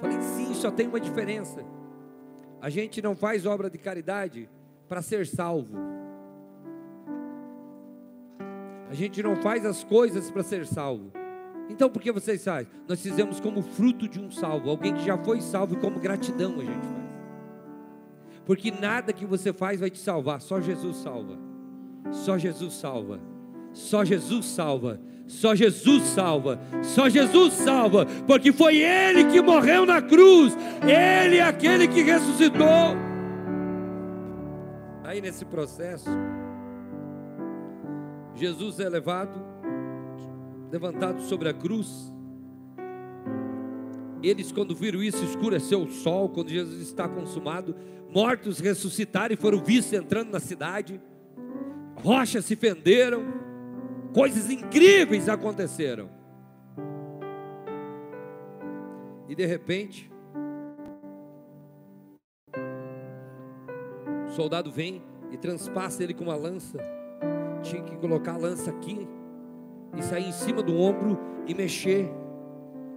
[0.00, 1.64] Falei: Sim, só tem uma diferença.
[2.60, 4.48] A gente não faz obra de caridade
[4.88, 5.76] para ser salvo.
[8.90, 11.12] A gente não faz as coisas para ser salvo.
[11.68, 12.68] Então por que vocês fazem?
[12.88, 16.54] Nós fizemos como fruto de um salvo, alguém que já foi salvo e como gratidão
[16.54, 16.98] a gente faz.
[18.46, 21.38] Porque nada que você faz vai te salvar, só Jesus salva.
[22.10, 23.20] Só Jesus salva.
[23.74, 24.98] Só Jesus salva.
[25.28, 26.58] Só Jesus salva.
[26.82, 30.56] Só Jesus salva, porque foi ele que morreu na cruz.
[30.82, 32.96] Ele é aquele que ressuscitou.
[35.04, 36.10] Aí nesse processo,
[38.34, 39.48] Jesus é levado
[40.70, 42.12] levantado sobre a cruz.
[44.22, 47.74] Eles, quando viram isso, escureceu o sol, quando Jesus está consumado,
[48.10, 51.00] mortos ressuscitaram e foram vistos entrando na cidade,
[51.96, 53.22] rochas se fenderam,
[54.12, 56.08] coisas incríveis aconteceram.
[59.28, 60.10] E de repente,
[64.28, 66.78] soldado vem e transpassa ele com uma lança.
[67.62, 69.06] Tinha que colocar a lança aqui
[69.96, 72.08] e sair em cima do ombro e mexer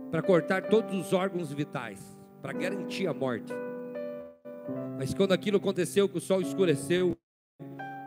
[0.09, 3.51] para cortar todos os órgãos vitais, para garantir a morte.
[4.97, 7.17] Mas quando aquilo aconteceu, que o sol escureceu,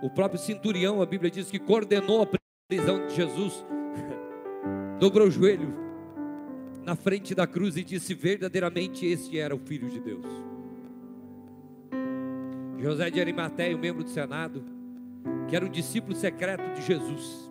[0.03, 2.27] o próprio centurião, a Bíblia diz que coordenou a
[2.67, 3.65] prisão de Jesus,
[4.99, 5.75] dobrou o joelho
[6.83, 10.25] na frente da cruz e disse: verdadeiramente este era o Filho de Deus.
[12.79, 14.65] José de Arimateia, membro do Senado,
[15.49, 17.51] que era um discípulo secreto de Jesus.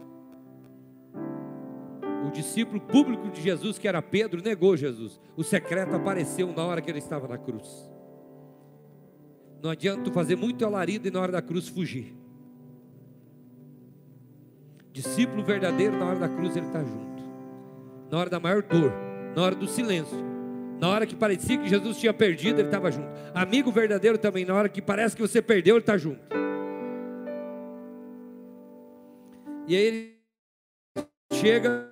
[2.28, 5.20] O discípulo público de Jesus, que era Pedro, negou Jesus.
[5.36, 7.89] O secreto apareceu na hora que ele estava na cruz.
[9.61, 12.22] Não adianta fazer muito alarido e na hora da cruz fugir.
[14.93, 17.23] Discípulo verdadeiro, na hora da cruz ele está junto.
[18.11, 18.93] Na hora da maior dor,
[19.35, 20.15] na hora do silêncio.
[20.79, 23.07] Na hora que parecia que Jesus tinha perdido, ele estava junto.
[23.33, 26.21] Amigo verdadeiro também, na hora que parece que você perdeu, ele está junto.
[29.67, 30.13] E aí ele
[31.33, 31.89] chega,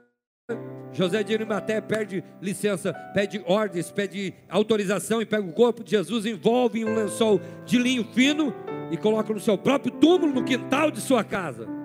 [0.93, 6.27] José de Arimaté pede licença, pede ordens, pede autorização e pega o corpo de Jesus,
[6.27, 8.53] envolve em um lençol de linho fino
[8.91, 11.80] e coloca no seu próprio túmulo no quintal de sua casa.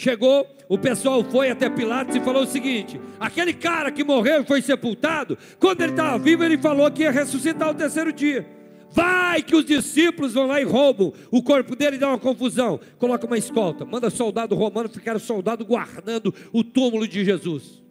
[0.00, 4.46] Chegou, o pessoal foi até Pilatos e falou o seguinte: aquele cara que morreu e
[4.46, 8.48] foi sepultado, quando ele estava vivo, ele falou que ia ressuscitar o terceiro dia.
[8.90, 12.80] Vai que os discípulos vão lá e roubam o corpo dele dá uma confusão.
[12.96, 17.82] Coloca uma escolta, manda soldado romano ficar soldado guardando o túmulo de Jesus.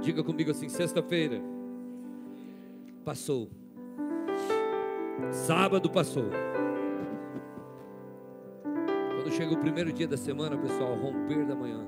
[0.00, 1.42] Diga comigo assim: sexta-feira
[3.04, 3.50] passou,
[5.32, 6.49] sábado passou.
[9.30, 11.86] Quando chega o primeiro dia da semana, pessoal, romper da manhã.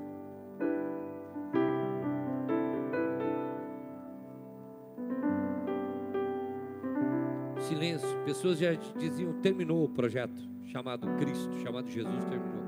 [7.59, 8.07] Silêncio.
[8.23, 12.63] Pessoas já diziam terminou o projeto chamado Cristo, chamado Jesus terminou.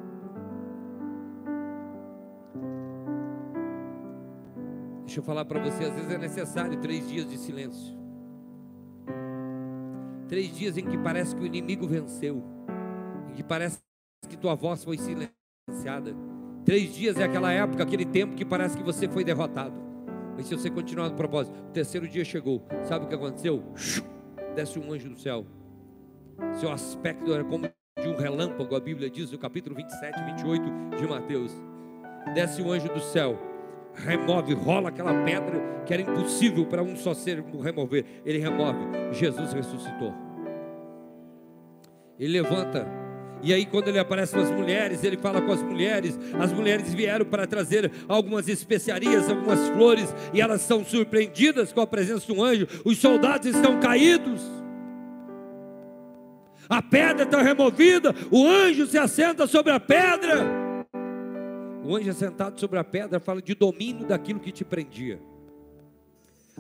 [5.06, 7.98] Deixa eu falar para você, às vezes é necessário três dias de silêncio.
[10.28, 12.44] Três dias em que parece que o inimigo venceu,
[13.30, 13.86] em que parece
[14.26, 16.16] que tua voz foi silenciada.
[16.64, 19.76] Três dias é aquela época, aquele tempo que parece que você foi derrotado.
[20.36, 22.66] Mas se você continuar no propósito, o terceiro dia chegou.
[22.84, 23.64] Sabe o que aconteceu?
[24.56, 25.46] Desce um anjo do céu.
[26.60, 27.70] Seu aspecto era como
[28.02, 30.64] de um relâmpago, a Bíblia diz no capítulo 27, 28
[30.98, 31.52] de Mateus.
[32.34, 33.40] Desce um anjo do céu,
[33.94, 38.06] remove, rola aquela pedra que era impossível para um só ser remover.
[38.26, 39.14] Ele remove.
[39.14, 40.14] Jesus ressuscitou.
[42.20, 42.88] Ele levanta
[43.46, 46.18] e aí, quando ele aparece com as mulheres, ele fala com as mulheres.
[46.40, 51.86] As mulheres vieram para trazer algumas especiarias, algumas flores, e elas são surpreendidas com a
[51.86, 52.68] presença de um anjo.
[52.84, 54.42] Os soldados estão caídos.
[56.68, 60.44] A pedra está removida, o anjo se assenta sobre a pedra.
[61.84, 65.22] O anjo assentado sobre a pedra fala de domínio daquilo que te prendia.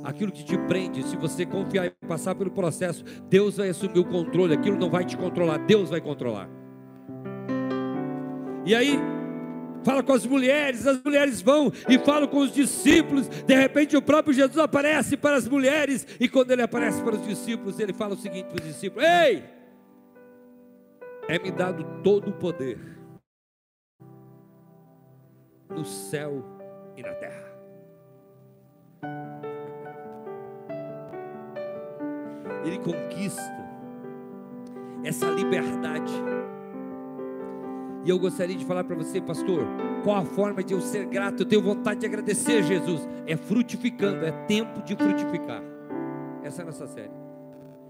[0.03, 4.05] Aquilo que te prende, se você confiar e passar pelo processo, Deus vai assumir o
[4.05, 4.53] controle.
[4.53, 6.47] Aquilo não vai te controlar, Deus vai controlar.
[8.65, 8.99] E aí,
[9.83, 13.27] fala com as mulheres, as mulheres vão e falam com os discípulos.
[13.29, 17.25] De repente, o próprio Jesus aparece para as mulheres, e quando ele aparece para os
[17.25, 19.43] discípulos, ele fala o seguinte para os discípulos: Ei,
[21.27, 22.79] é-me dado todo o poder
[25.69, 26.43] no céu
[26.97, 27.45] e na terra.
[32.65, 33.53] Ele conquista
[35.03, 36.11] essa liberdade
[38.05, 39.65] e eu gostaria de falar para você, pastor,
[40.03, 41.41] qual a forma de eu ser grato?
[41.41, 43.01] Eu tenho vontade de agradecer, Jesus.
[43.25, 45.63] É frutificando, é tempo de frutificar.
[46.43, 47.25] Essa é a nossa série.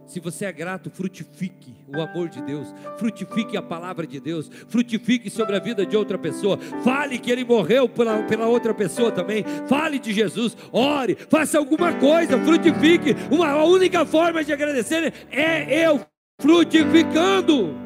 [0.05, 5.29] Se você é grato, frutifique o amor de Deus, frutifique a palavra de Deus, frutifique
[5.29, 9.43] sobre a vida de outra pessoa, fale que ele morreu pela, pela outra pessoa também,
[9.67, 13.15] fale de Jesus, ore, faça alguma coisa, frutifique.
[13.31, 15.99] Uma, a única forma de agradecer é eu
[16.39, 17.83] frutificando.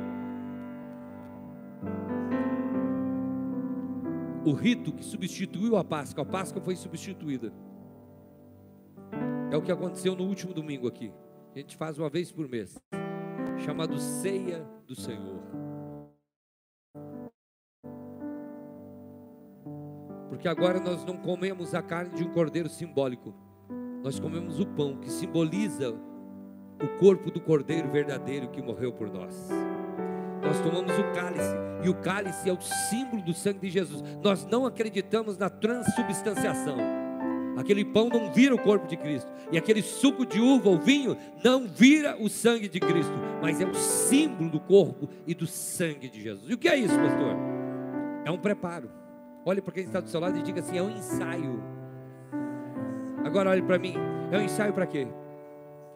[4.45, 7.51] O rito que substituiu a Páscoa, a Páscoa foi substituída.
[9.51, 11.11] É o que aconteceu no último domingo aqui.
[11.55, 12.77] A gente faz uma vez por mês,
[13.65, 15.39] chamado Ceia do Senhor.
[20.29, 23.33] Porque agora nós não comemos a carne de um cordeiro simbólico,
[24.03, 29.49] nós comemos o pão que simboliza o corpo do cordeiro verdadeiro que morreu por nós
[30.41, 34.03] nós tomamos o cálice, e o cálice é o símbolo do sangue de Jesus.
[34.23, 36.77] Nós não acreditamos na transubstanciação.
[37.57, 41.17] aquele pão não vira o corpo de Cristo, e aquele suco de uva ou vinho
[41.43, 46.09] não vira o sangue de Cristo, mas é o símbolo do corpo e do sangue
[46.09, 46.49] de Jesus.
[46.49, 47.35] E o que é isso, pastor?
[48.25, 48.89] É um preparo.
[49.45, 51.61] Olhe para quem está do seu lado e diga assim: é um ensaio.
[53.25, 53.95] Agora olhe para mim:
[54.31, 55.07] é um ensaio para quê?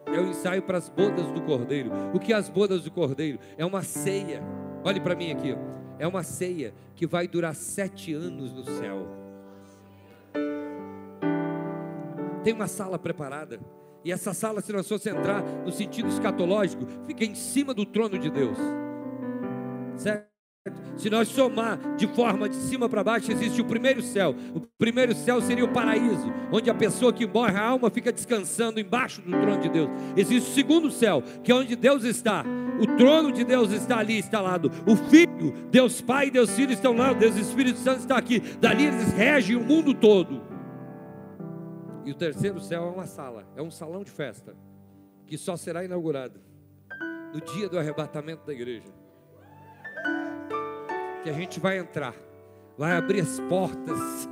[0.06, 1.90] É um ensaio para as bodas do cordeiro.
[2.12, 3.38] O que é as bodas do cordeiro?
[3.56, 4.42] É uma ceia.
[4.84, 5.56] Olhe para mim aqui.
[5.98, 9.06] É uma ceia que vai durar sete anos no céu.
[12.42, 13.58] Tem uma sala preparada.
[14.04, 18.18] E essa sala, se nós fosse entrar no sentido escatológico, fica em cima do trono
[18.18, 18.58] de Deus.
[19.96, 20.33] Certo?
[20.96, 24.34] Se nós somar de forma de cima para baixo, existe o primeiro céu.
[24.54, 28.80] O primeiro céu seria o paraíso, onde a pessoa que morre, a alma fica descansando
[28.80, 29.90] embaixo do trono de Deus.
[30.16, 32.44] Existe o segundo céu, que é onde Deus está.
[32.80, 34.70] O trono de Deus está ali instalado.
[34.86, 37.12] O Filho, Deus Pai e Deus Filho estão lá.
[37.12, 38.40] Deus Espírito Santo está aqui.
[38.58, 40.40] Dali eles regem o mundo todo.
[42.06, 44.54] E o terceiro céu é uma sala, é um salão de festa,
[45.26, 46.40] que só será inaugurado
[47.34, 49.03] no dia do arrebatamento da igreja
[51.24, 52.14] que a gente vai entrar,
[52.76, 54.28] vai abrir as portas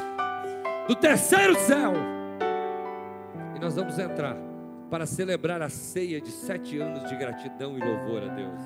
[0.88, 1.92] do terceiro céu,
[3.54, 4.34] e nós vamos entrar
[4.88, 8.60] para celebrar a ceia de sete anos de gratidão e louvor a Deus.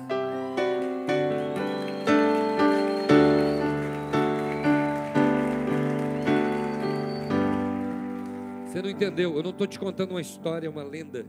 [8.65, 9.35] Você não entendeu?
[9.35, 11.25] Eu não estou te contando uma história, uma lenda.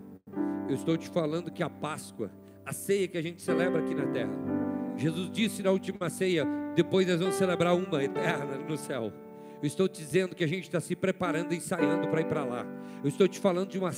[0.69, 2.31] Eu estou te falando que a Páscoa,
[2.65, 4.62] a ceia que a gente celebra aqui na terra,
[5.03, 6.47] Jesus disse na última ceia:
[6.77, 9.13] depois nós vamos celebrar uma eterna no céu.
[9.61, 12.65] Eu estou te dizendo que a gente está se preparando, ensaiando para ir para lá.
[13.03, 13.91] Eu estou te falando de uma,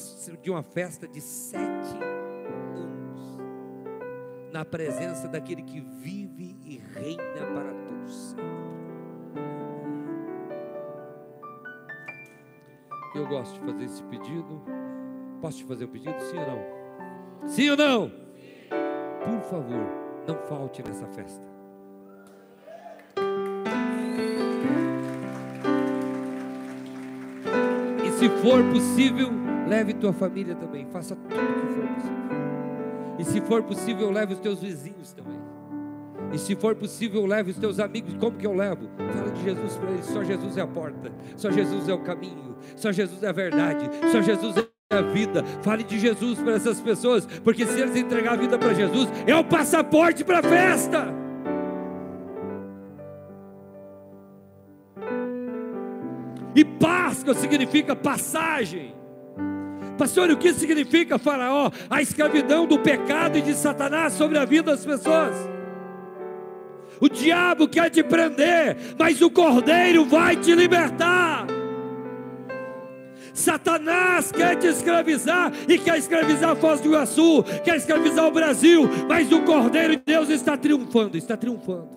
[0.42, 3.38] de uma festa de sete anos,
[4.50, 8.54] na presença daquele que vive e reina para todos sempre.
[13.14, 14.62] Eu gosto de fazer esse pedido.
[15.40, 16.18] Posso te fazer um pedido?
[16.20, 17.48] Sim ou não?
[17.48, 18.10] Sim ou não?
[19.22, 21.42] Por favor não falte nessa festa.
[28.04, 29.28] E se for possível,
[29.68, 30.86] leve tua família também.
[30.86, 32.24] Faça tudo que for possível.
[33.18, 35.38] E se for possível, leve os teus vizinhos também.
[36.32, 38.14] E se for possível, leve os teus amigos.
[38.14, 38.88] Como que eu levo?
[38.96, 40.06] Fala de Jesus para eles.
[40.06, 41.12] Só Jesus é a porta.
[41.36, 42.56] Só Jesus é o caminho.
[42.76, 43.88] Só Jesus é a verdade.
[44.10, 45.44] Só Jesus é a vida.
[45.62, 49.34] Fale de Jesus para essas pessoas, porque se eles entregar a vida para Jesus, é
[49.34, 51.14] o passaporte para a festa.
[56.54, 58.94] E Páscoa significa passagem.
[59.98, 61.70] Pastor, o que significa Faraó?
[61.88, 65.34] A escravidão do pecado e de Satanás sobre a vida das pessoas.
[67.00, 71.53] O diabo quer te prender, mas o cordeiro vai te libertar.
[73.34, 78.88] Satanás quer te escravizar e quer escravizar a Foz do Iguaçu, quer escravizar o Brasil,
[79.08, 81.88] mas o Cordeiro de Deus está triunfando, está triunfando.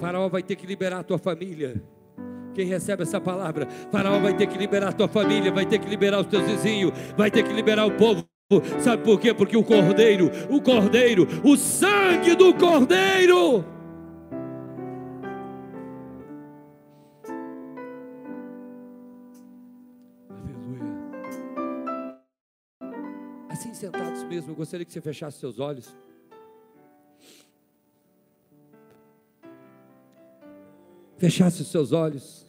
[0.00, 1.82] Faraó vai ter que liberar a tua família.
[2.54, 5.88] Quem recebe essa palavra, Faraó vai ter que liberar a tua família, vai ter que
[5.88, 8.24] liberar os teus vizinhos, vai ter que liberar o povo.
[8.78, 9.34] Sabe por quê?
[9.34, 13.73] Porque o Cordeiro, o Cordeiro, o sangue do Cordeiro
[23.84, 25.94] sentados mesmo, eu gostaria que você fechasse seus olhos.
[31.18, 32.46] Fechasse os seus olhos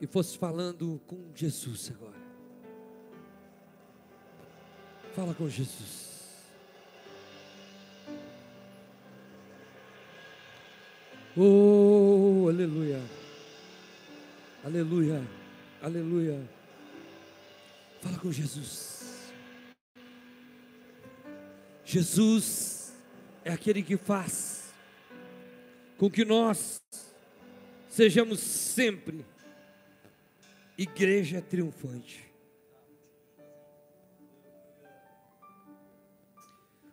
[0.00, 2.16] e fosse falando com Jesus agora.
[5.14, 6.06] Fala com Jesus.
[11.36, 13.02] Oh, aleluia.
[14.64, 15.22] Aleluia.
[15.82, 16.55] Aleluia.
[18.06, 19.32] Fala com Jesus.
[21.84, 22.94] Jesus
[23.44, 24.72] é aquele que faz
[25.98, 26.80] com que nós
[27.88, 29.26] sejamos sempre
[30.78, 32.30] igreja triunfante.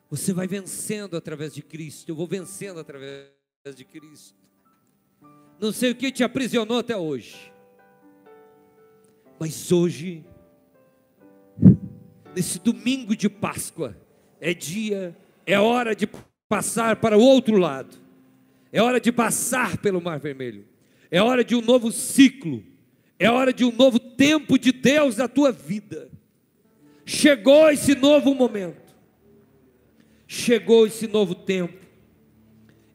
[0.09, 3.29] Você vai vencendo através de Cristo, eu vou vencendo através
[3.75, 4.41] de Cristo.
[5.59, 7.53] Não sei o que te aprisionou até hoje,
[9.39, 10.25] mas hoje
[12.35, 13.97] nesse domingo de Páscoa,
[14.39, 15.15] é dia,
[15.45, 16.07] é hora de
[16.49, 17.95] passar para o outro lado,
[18.71, 20.65] é hora de passar pelo Mar Vermelho,
[21.09, 22.63] é hora de um novo ciclo,
[23.19, 26.09] é hora de um novo tempo de Deus na tua vida.
[27.05, 28.95] Chegou esse novo momento,
[30.27, 31.85] chegou esse novo tempo,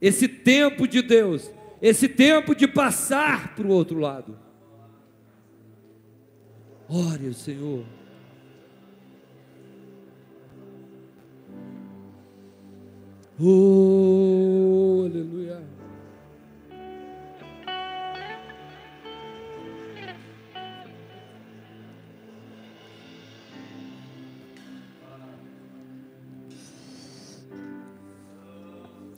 [0.00, 1.50] esse tempo de Deus,
[1.80, 4.38] esse tempo de passar para o outro lado.
[6.88, 7.97] Ore o Senhor.
[13.40, 15.62] Oh, aleluia.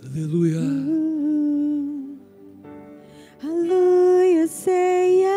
[0.04, 0.60] Aleluia.
[3.42, 5.30] Aleluia, ceia.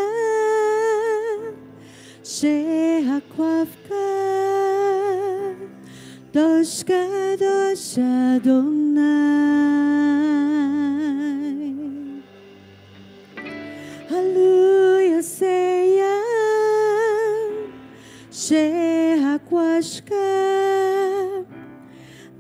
[2.22, 3.44] Cheia com
[6.34, 9.04] Kadosh, Kadosh Adonai.
[14.10, 16.18] Hallelujah, Seya,
[18.32, 20.26] Shehakwashka,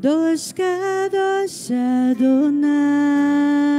[0.02, 3.73] Dosh Kadosh Adonai.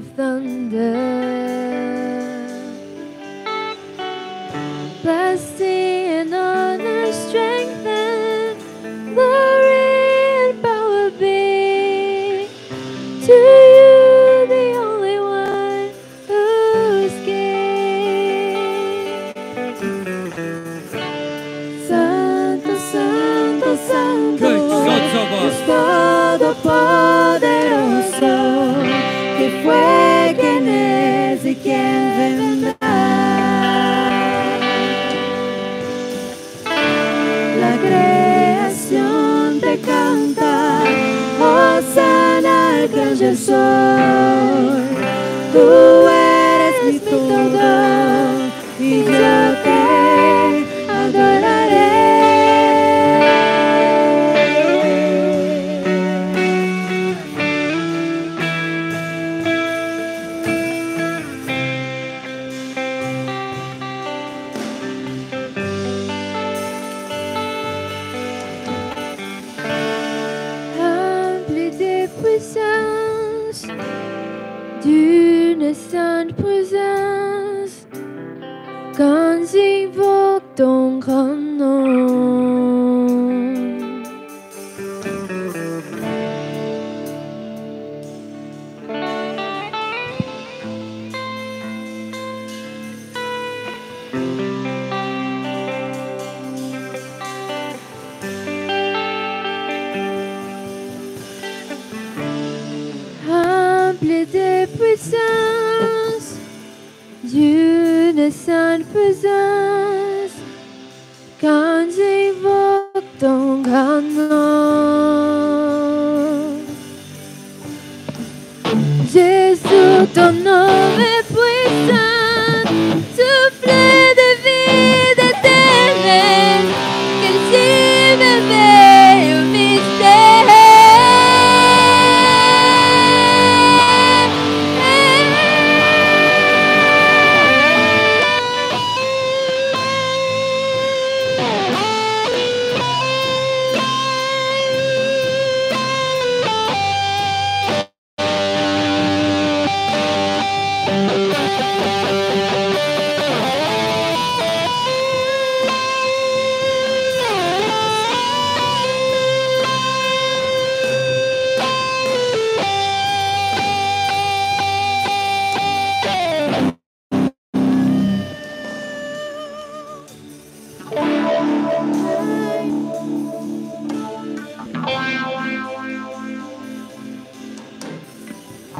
[0.00, 0.49] Phương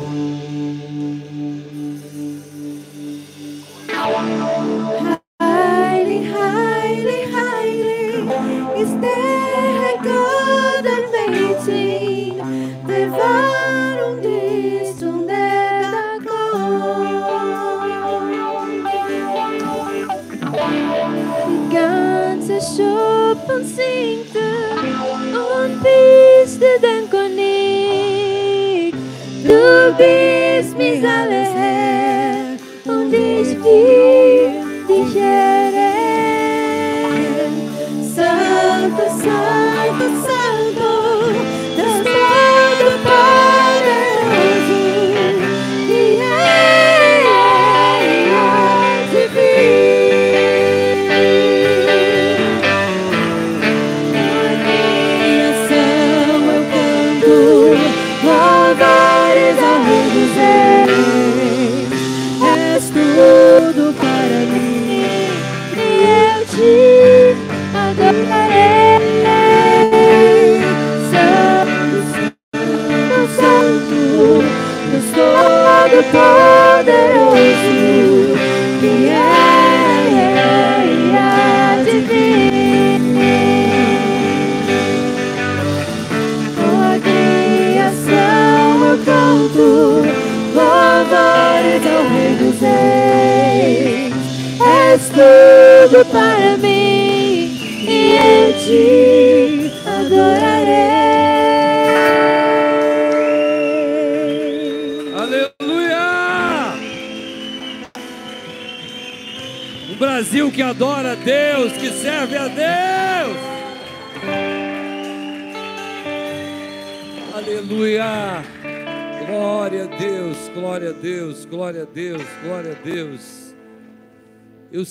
[0.01, 1.70] Música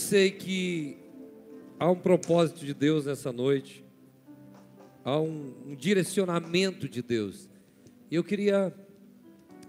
[0.10, 0.98] sei que
[1.80, 3.86] há um propósito de Deus nessa noite,
[5.06, 7.48] há um, um direcionamento de Deus.
[8.10, 8.74] E eu queria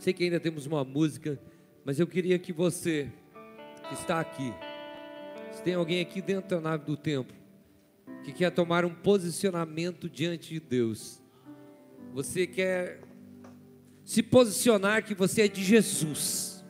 [0.00, 1.38] Sei que ainda temos uma música,
[1.84, 3.12] mas eu queria que você
[3.86, 4.50] que está aqui,
[5.52, 7.34] se tem alguém aqui dentro da nave do tempo
[8.24, 11.20] que quer tomar um posicionamento diante de Deus,
[12.14, 13.02] você quer
[14.02, 16.64] se posicionar que você é de Jesus.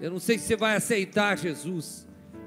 [0.00, 2.03] Eu não sei se você vai aceitar Jesus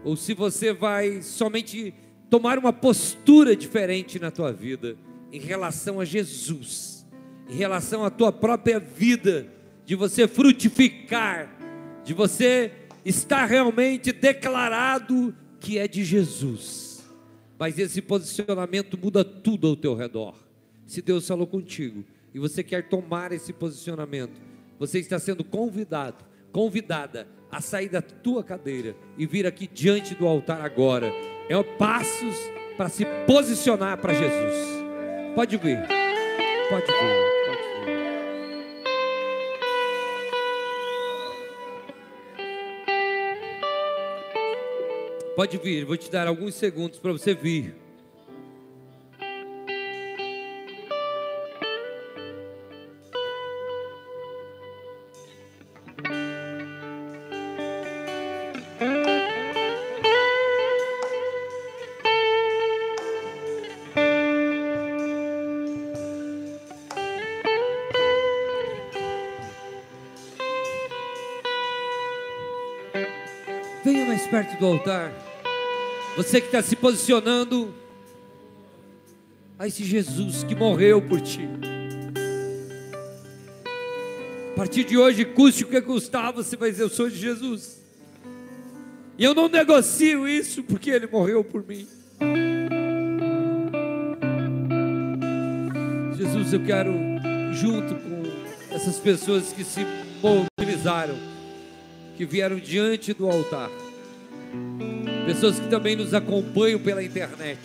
[0.07, 1.93] ou se você vai somente
[2.29, 4.95] tomar uma postura diferente na tua vida
[5.34, 7.05] em relação a Jesus,
[7.49, 9.51] em relação à tua própria vida,
[9.85, 11.53] de você frutificar,
[12.05, 12.71] de você
[13.03, 17.05] estar realmente declarado que é de Jesus.
[17.59, 20.35] Mas esse posicionamento muda tudo ao teu redor.
[20.85, 24.39] Se Deus falou contigo e você quer tomar esse posicionamento,
[24.79, 26.23] você está sendo convidado,
[26.57, 31.13] convidada a sair da tua cadeira e vir aqui diante do altar agora.
[31.47, 32.35] É passos
[32.75, 34.84] para se posicionar para Jesus.
[35.35, 35.77] Pode vir,
[36.67, 37.15] pode vir,
[45.35, 45.85] pode vir.
[45.85, 47.86] Vou te dar alguns segundos para você vir.
[74.77, 75.11] Altar.
[76.15, 77.73] Você que está se posicionando
[79.57, 81.47] a esse Jesus que morreu por ti.
[84.51, 87.77] A partir de hoje, custe o que custar, você vai dizer: Eu sou de Jesus.
[89.17, 91.87] E eu não negocio isso porque ele morreu por mim.
[96.15, 96.91] Jesus, eu quero,
[97.51, 99.81] junto com essas pessoas que se
[100.21, 101.15] mobilizaram,
[102.15, 103.69] que vieram diante do altar,
[105.25, 107.59] pessoas que também nos acompanham pela internet,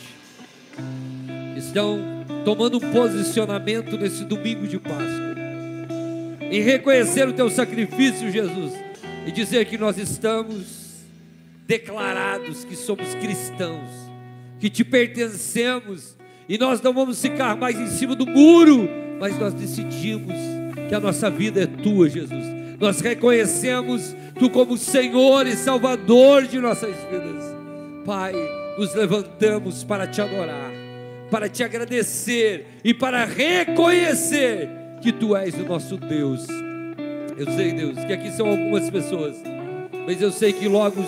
[1.56, 1.98] estão
[2.44, 5.36] tomando um posicionamento nesse domingo de Páscoa,
[6.50, 8.72] em reconhecer o teu sacrifício, Jesus,
[9.26, 10.82] e dizer que nós estamos
[11.66, 13.90] declarados que somos cristãos,
[14.58, 16.16] que te pertencemos,
[16.48, 18.88] e nós não vamos ficar mais em cima do muro,
[19.20, 20.34] mas nós decidimos
[20.88, 22.61] que a nossa vida é tua, Jesus.
[22.82, 27.44] Nós reconhecemos tu como Senhor e Salvador de nossas vidas.
[28.04, 28.32] Pai,
[28.76, 30.72] nos levantamos para te adorar,
[31.30, 34.68] para te agradecer e para reconhecer
[35.00, 36.44] que tu és o nosso Deus.
[37.38, 39.36] Eu sei, Deus, que aqui são algumas pessoas,
[40.04, 41.04] mas eu sei que logo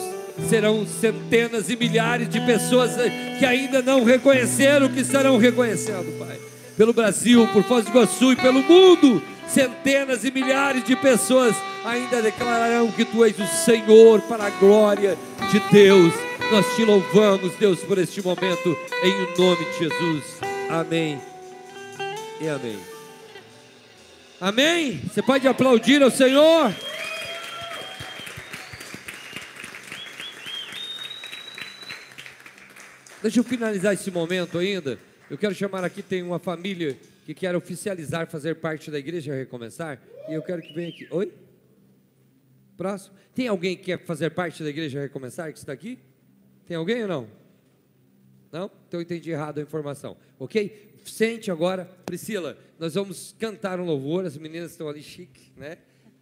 [0.49, 2.93] serão centenas e milhares de pessoas
[3.37, 6.39] que ainda não reconheceram, que estarão reconhecendo, Pai.
[6.77, 9.34] pelo Brasil, por Foz do Iguaçu e pelo mundo.
[9.49, 11.55] Centenas e milhares de pessoas
[11.85, 15.17] ainda declararão que tu és o Senhor para a glória
[15.51, 16.13] de Deus.
[16.51, 20.25] Nós te louvamos, Deus, por este momento, em nome de Jesus.
[20.69, 21.21] Amém
[22.41, 22.79] e amém.
[24.41, 25.01] Amém?
[25.07, 26.75] Você pode aplaudir ao Senhor?
[33.23, 34.99] Deixa eu finalizar esse momento ainda.
[35.31, 40.01] Eu quero chamar aqui, tem uma família que quer oficializar, fazer parte da igreja Recomeçar.
[40.29, 41.09] E eu quero que venha aqui.
[41.11, 41.33] Oi?
[42.77, 43.17] Próximo.
[43.35, 45.99] Tem alguém que quer fazer parte da igreja Recomeçar que está aqui?
[46.67, 47.29] Tem alguém ou não?
[48.53, 48.71] Não?
[48.87, 50.17] Então eu entendi errado a informação.
[50.39, 50.93] Ok?
[51.05, 55.79] Sente agora, Priscila, nós vamos cantar um louvor, as meninas estão ali chique, né?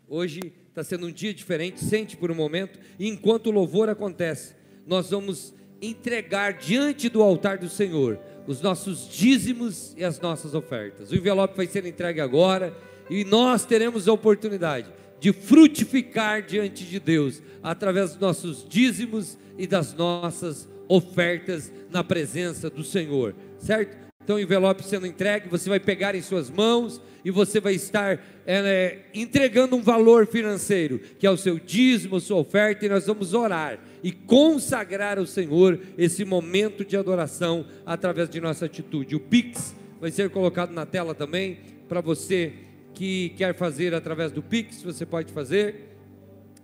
[0.09, 4.55] Hoje está sendo um dia diferente, sente por um momento, e enquanto o louvor acontece,
[4.87, 11.11] nós vamos entregar diante do altar do Senhor os nossos dízimos e as nossas ofertas.
[11.11, 12.77] O envelope vai ser entregue agora
[13.09, 14.89] e nós teremos a oportunidade
[15.21, 22.69] de frutificar diante de Deus através dos nossos dízimos e das nossas ofertas na presença
[22.69, 24.02] do Senhor, certo?
[24.25, 28.21] Então, o envelope sendo entregue, você vai pegar em suas mãos e você vai estar
[28.47, 33.35] é, entregando um valor financeiro, que é o seu dízimo, sua oferta, e nós vamos
[33.35, 39.17] orar e consagrar ao Senhor esse momento de adoração através de nossa atitude.
[39.17, 41.59] O Pix vai ser colocado na tela também
[41.89, 42.53] para você
[42.95, 45.97] que quer fazer através do Pix, você pode fazer.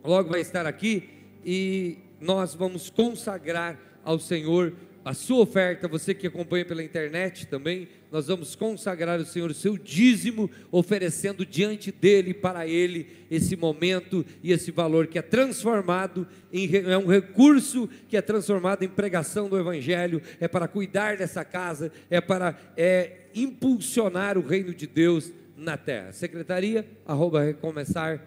[0.05, 1.09] Logo vai estar aqui
[1.45, 4.73] e nós vamos consagrar ao Senhor
[5.09, 9.55] a sua oferta, você que acompanha pela internet também, nós vamos consagrar ao Senhor o
[9.55, 16.29] seu dízimo, oferecendo diante dele, para ele, esse momento e esse valor que é transformado,
[16.53, 21.43] em, é um recurso que é transformado em pregação do Evangelho, é para cuidar dessa
[21.43, 26.13] casa, é para é, impulsionar o reino de Deus na terra.
[26.13, 28.21] Secretaria, arroba recomeçar.eu.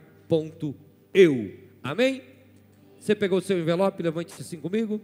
[1.83, 2.23] Amém?
[2.97, 4.01] Você pegou o seu envelope?
[4.01, 4.99] Levante-se assim comigo.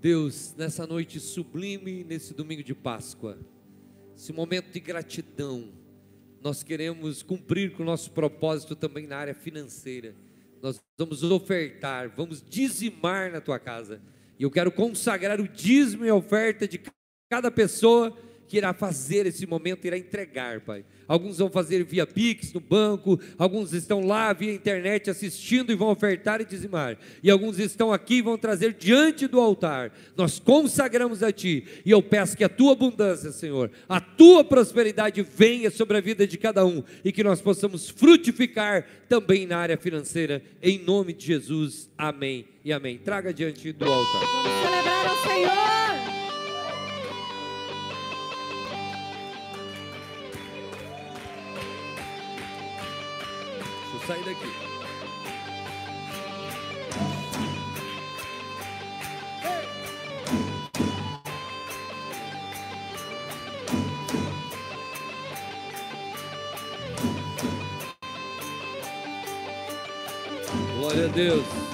[0.00, 3.38] Deus, nessa noite sublime, nesse domingo de Páscoa,
[4.16, 5.74] esse momento de gratidão,
[6.42, 10.14] nós queremos cumprir com o nosso propósito também na área financeira.
[10.62, 14.00] Nós vamos ofertar, vamos dizimar na tua casa.
[14.38, 16.80] E eu quero consagrar o dízimo e a oferta de
[17.30, 18.16] cada pessoa
[18.50, 20.84] que irá fazer esse momento, irá entregar, Pai.
[21.06, 25.88] Alguns vão fazer via Pix no banco, alguns estão lá via internet assistindo e vão
[25.88, 26.98] ofertar e dizimar.
[27.22, 29.92] E alguns estão aqui e vão trazer diante do altar.
[30.16, 35.22] Nós consagramos a Ti e eu peço que a Tua abundância, Senhor, a Tua prosperidade
[35.22, 39.76] venha sobre a vida de cada um e que nós possamos frutificar também na área
[39.76, 41.88] financeira, em nome de Jesus.
[41.96, 42.98] Amém e amém.
[42.98, 44.26] Traga diante do altar.
[44.26, 46.19] Vamos celebrar ao Senhor.
[54.10, 54.50] Sair daqui.
[70.76, 71.69] Glória a Deus.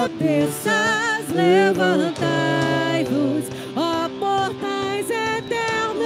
[0.00, 2.14] Cabeças, levantai-vos,
[3.76, 6.00] ó portais eternos.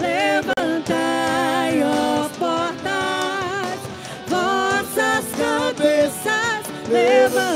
[0.00, 3.78] Levantai, ó portas,
[4.26, 7.49] vossas cabeças, levantai-vos,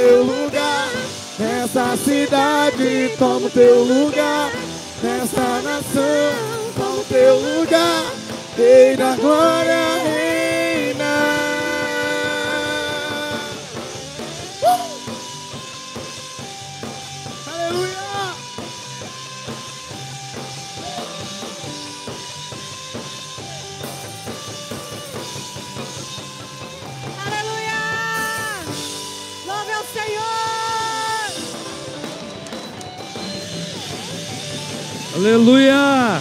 [0.00, 0.88] teu lugar
[1.38, 4.50] nessa cidade, toma o teu lugar
[5.02, 8.06] nessa nação, toma o teu lugar.
[8.56, 9.99] Reina, glória,
[35.20, 36.18] Aleluia!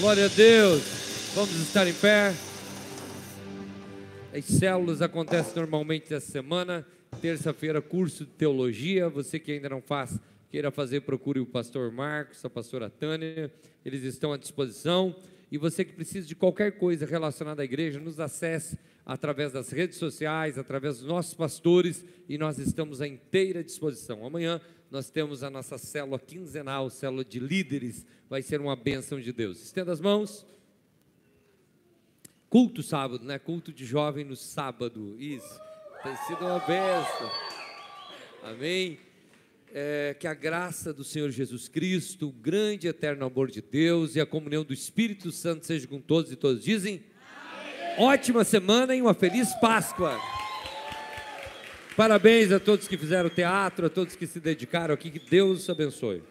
[0.00, 0.82] Glória a Deus.
[1.34, 2.34] Vamos estar em pé.
[4.34, 6.86] As células acontecem normalmente essa semana.
[7.20, 9.10] Terça-feira, curso de teologia.
[9.10, 10.18] Você que ainda não faz,
[10.50, 13.52] queira fazer, procure o pastor Marcos, a pastora Tânia.
[13.84, 15.14] Eles estão à disposição.
[15.50, 19.98] E você que precisa de qualquer coisa relacionada à igreja, nos acesse através das redes
[19.98, 24.24] sociais, através dos nossos pastores, e nós estamos à inteira disposição.
[24.24, 24.60] Amanhã
[24.90, 29.62] nós temos a nossa célula quinzenal, célula de líderes, vai ser uma bênção de Deus.
[29.62, 30.46] Estenda as mãos.
[32.48, 33.38] Culto sábado, né?
[33.38, 35.16] Culto de jovem no sábado.
[35.18, 35.58] Isso.
[36.02, 37.30] Tem sido uma bênção.
[38.42, 38.98] Amém.
[39.74, 44.14] É, que a graça do Senhor Jesus Cristo, o grande e eterno amor de Deus
[44.16, 47.02] e a comunhão do Espírito Santo seja com todos e todos dizem.
[47.98, 50.18] Ótima semana e uma feliz Páscoa.
[51.94, 55.10] Parabéns a todos que fizeram teatro, a todos que se dedicaram aqui.
[55.10, 56.22] Que Deus abençoe.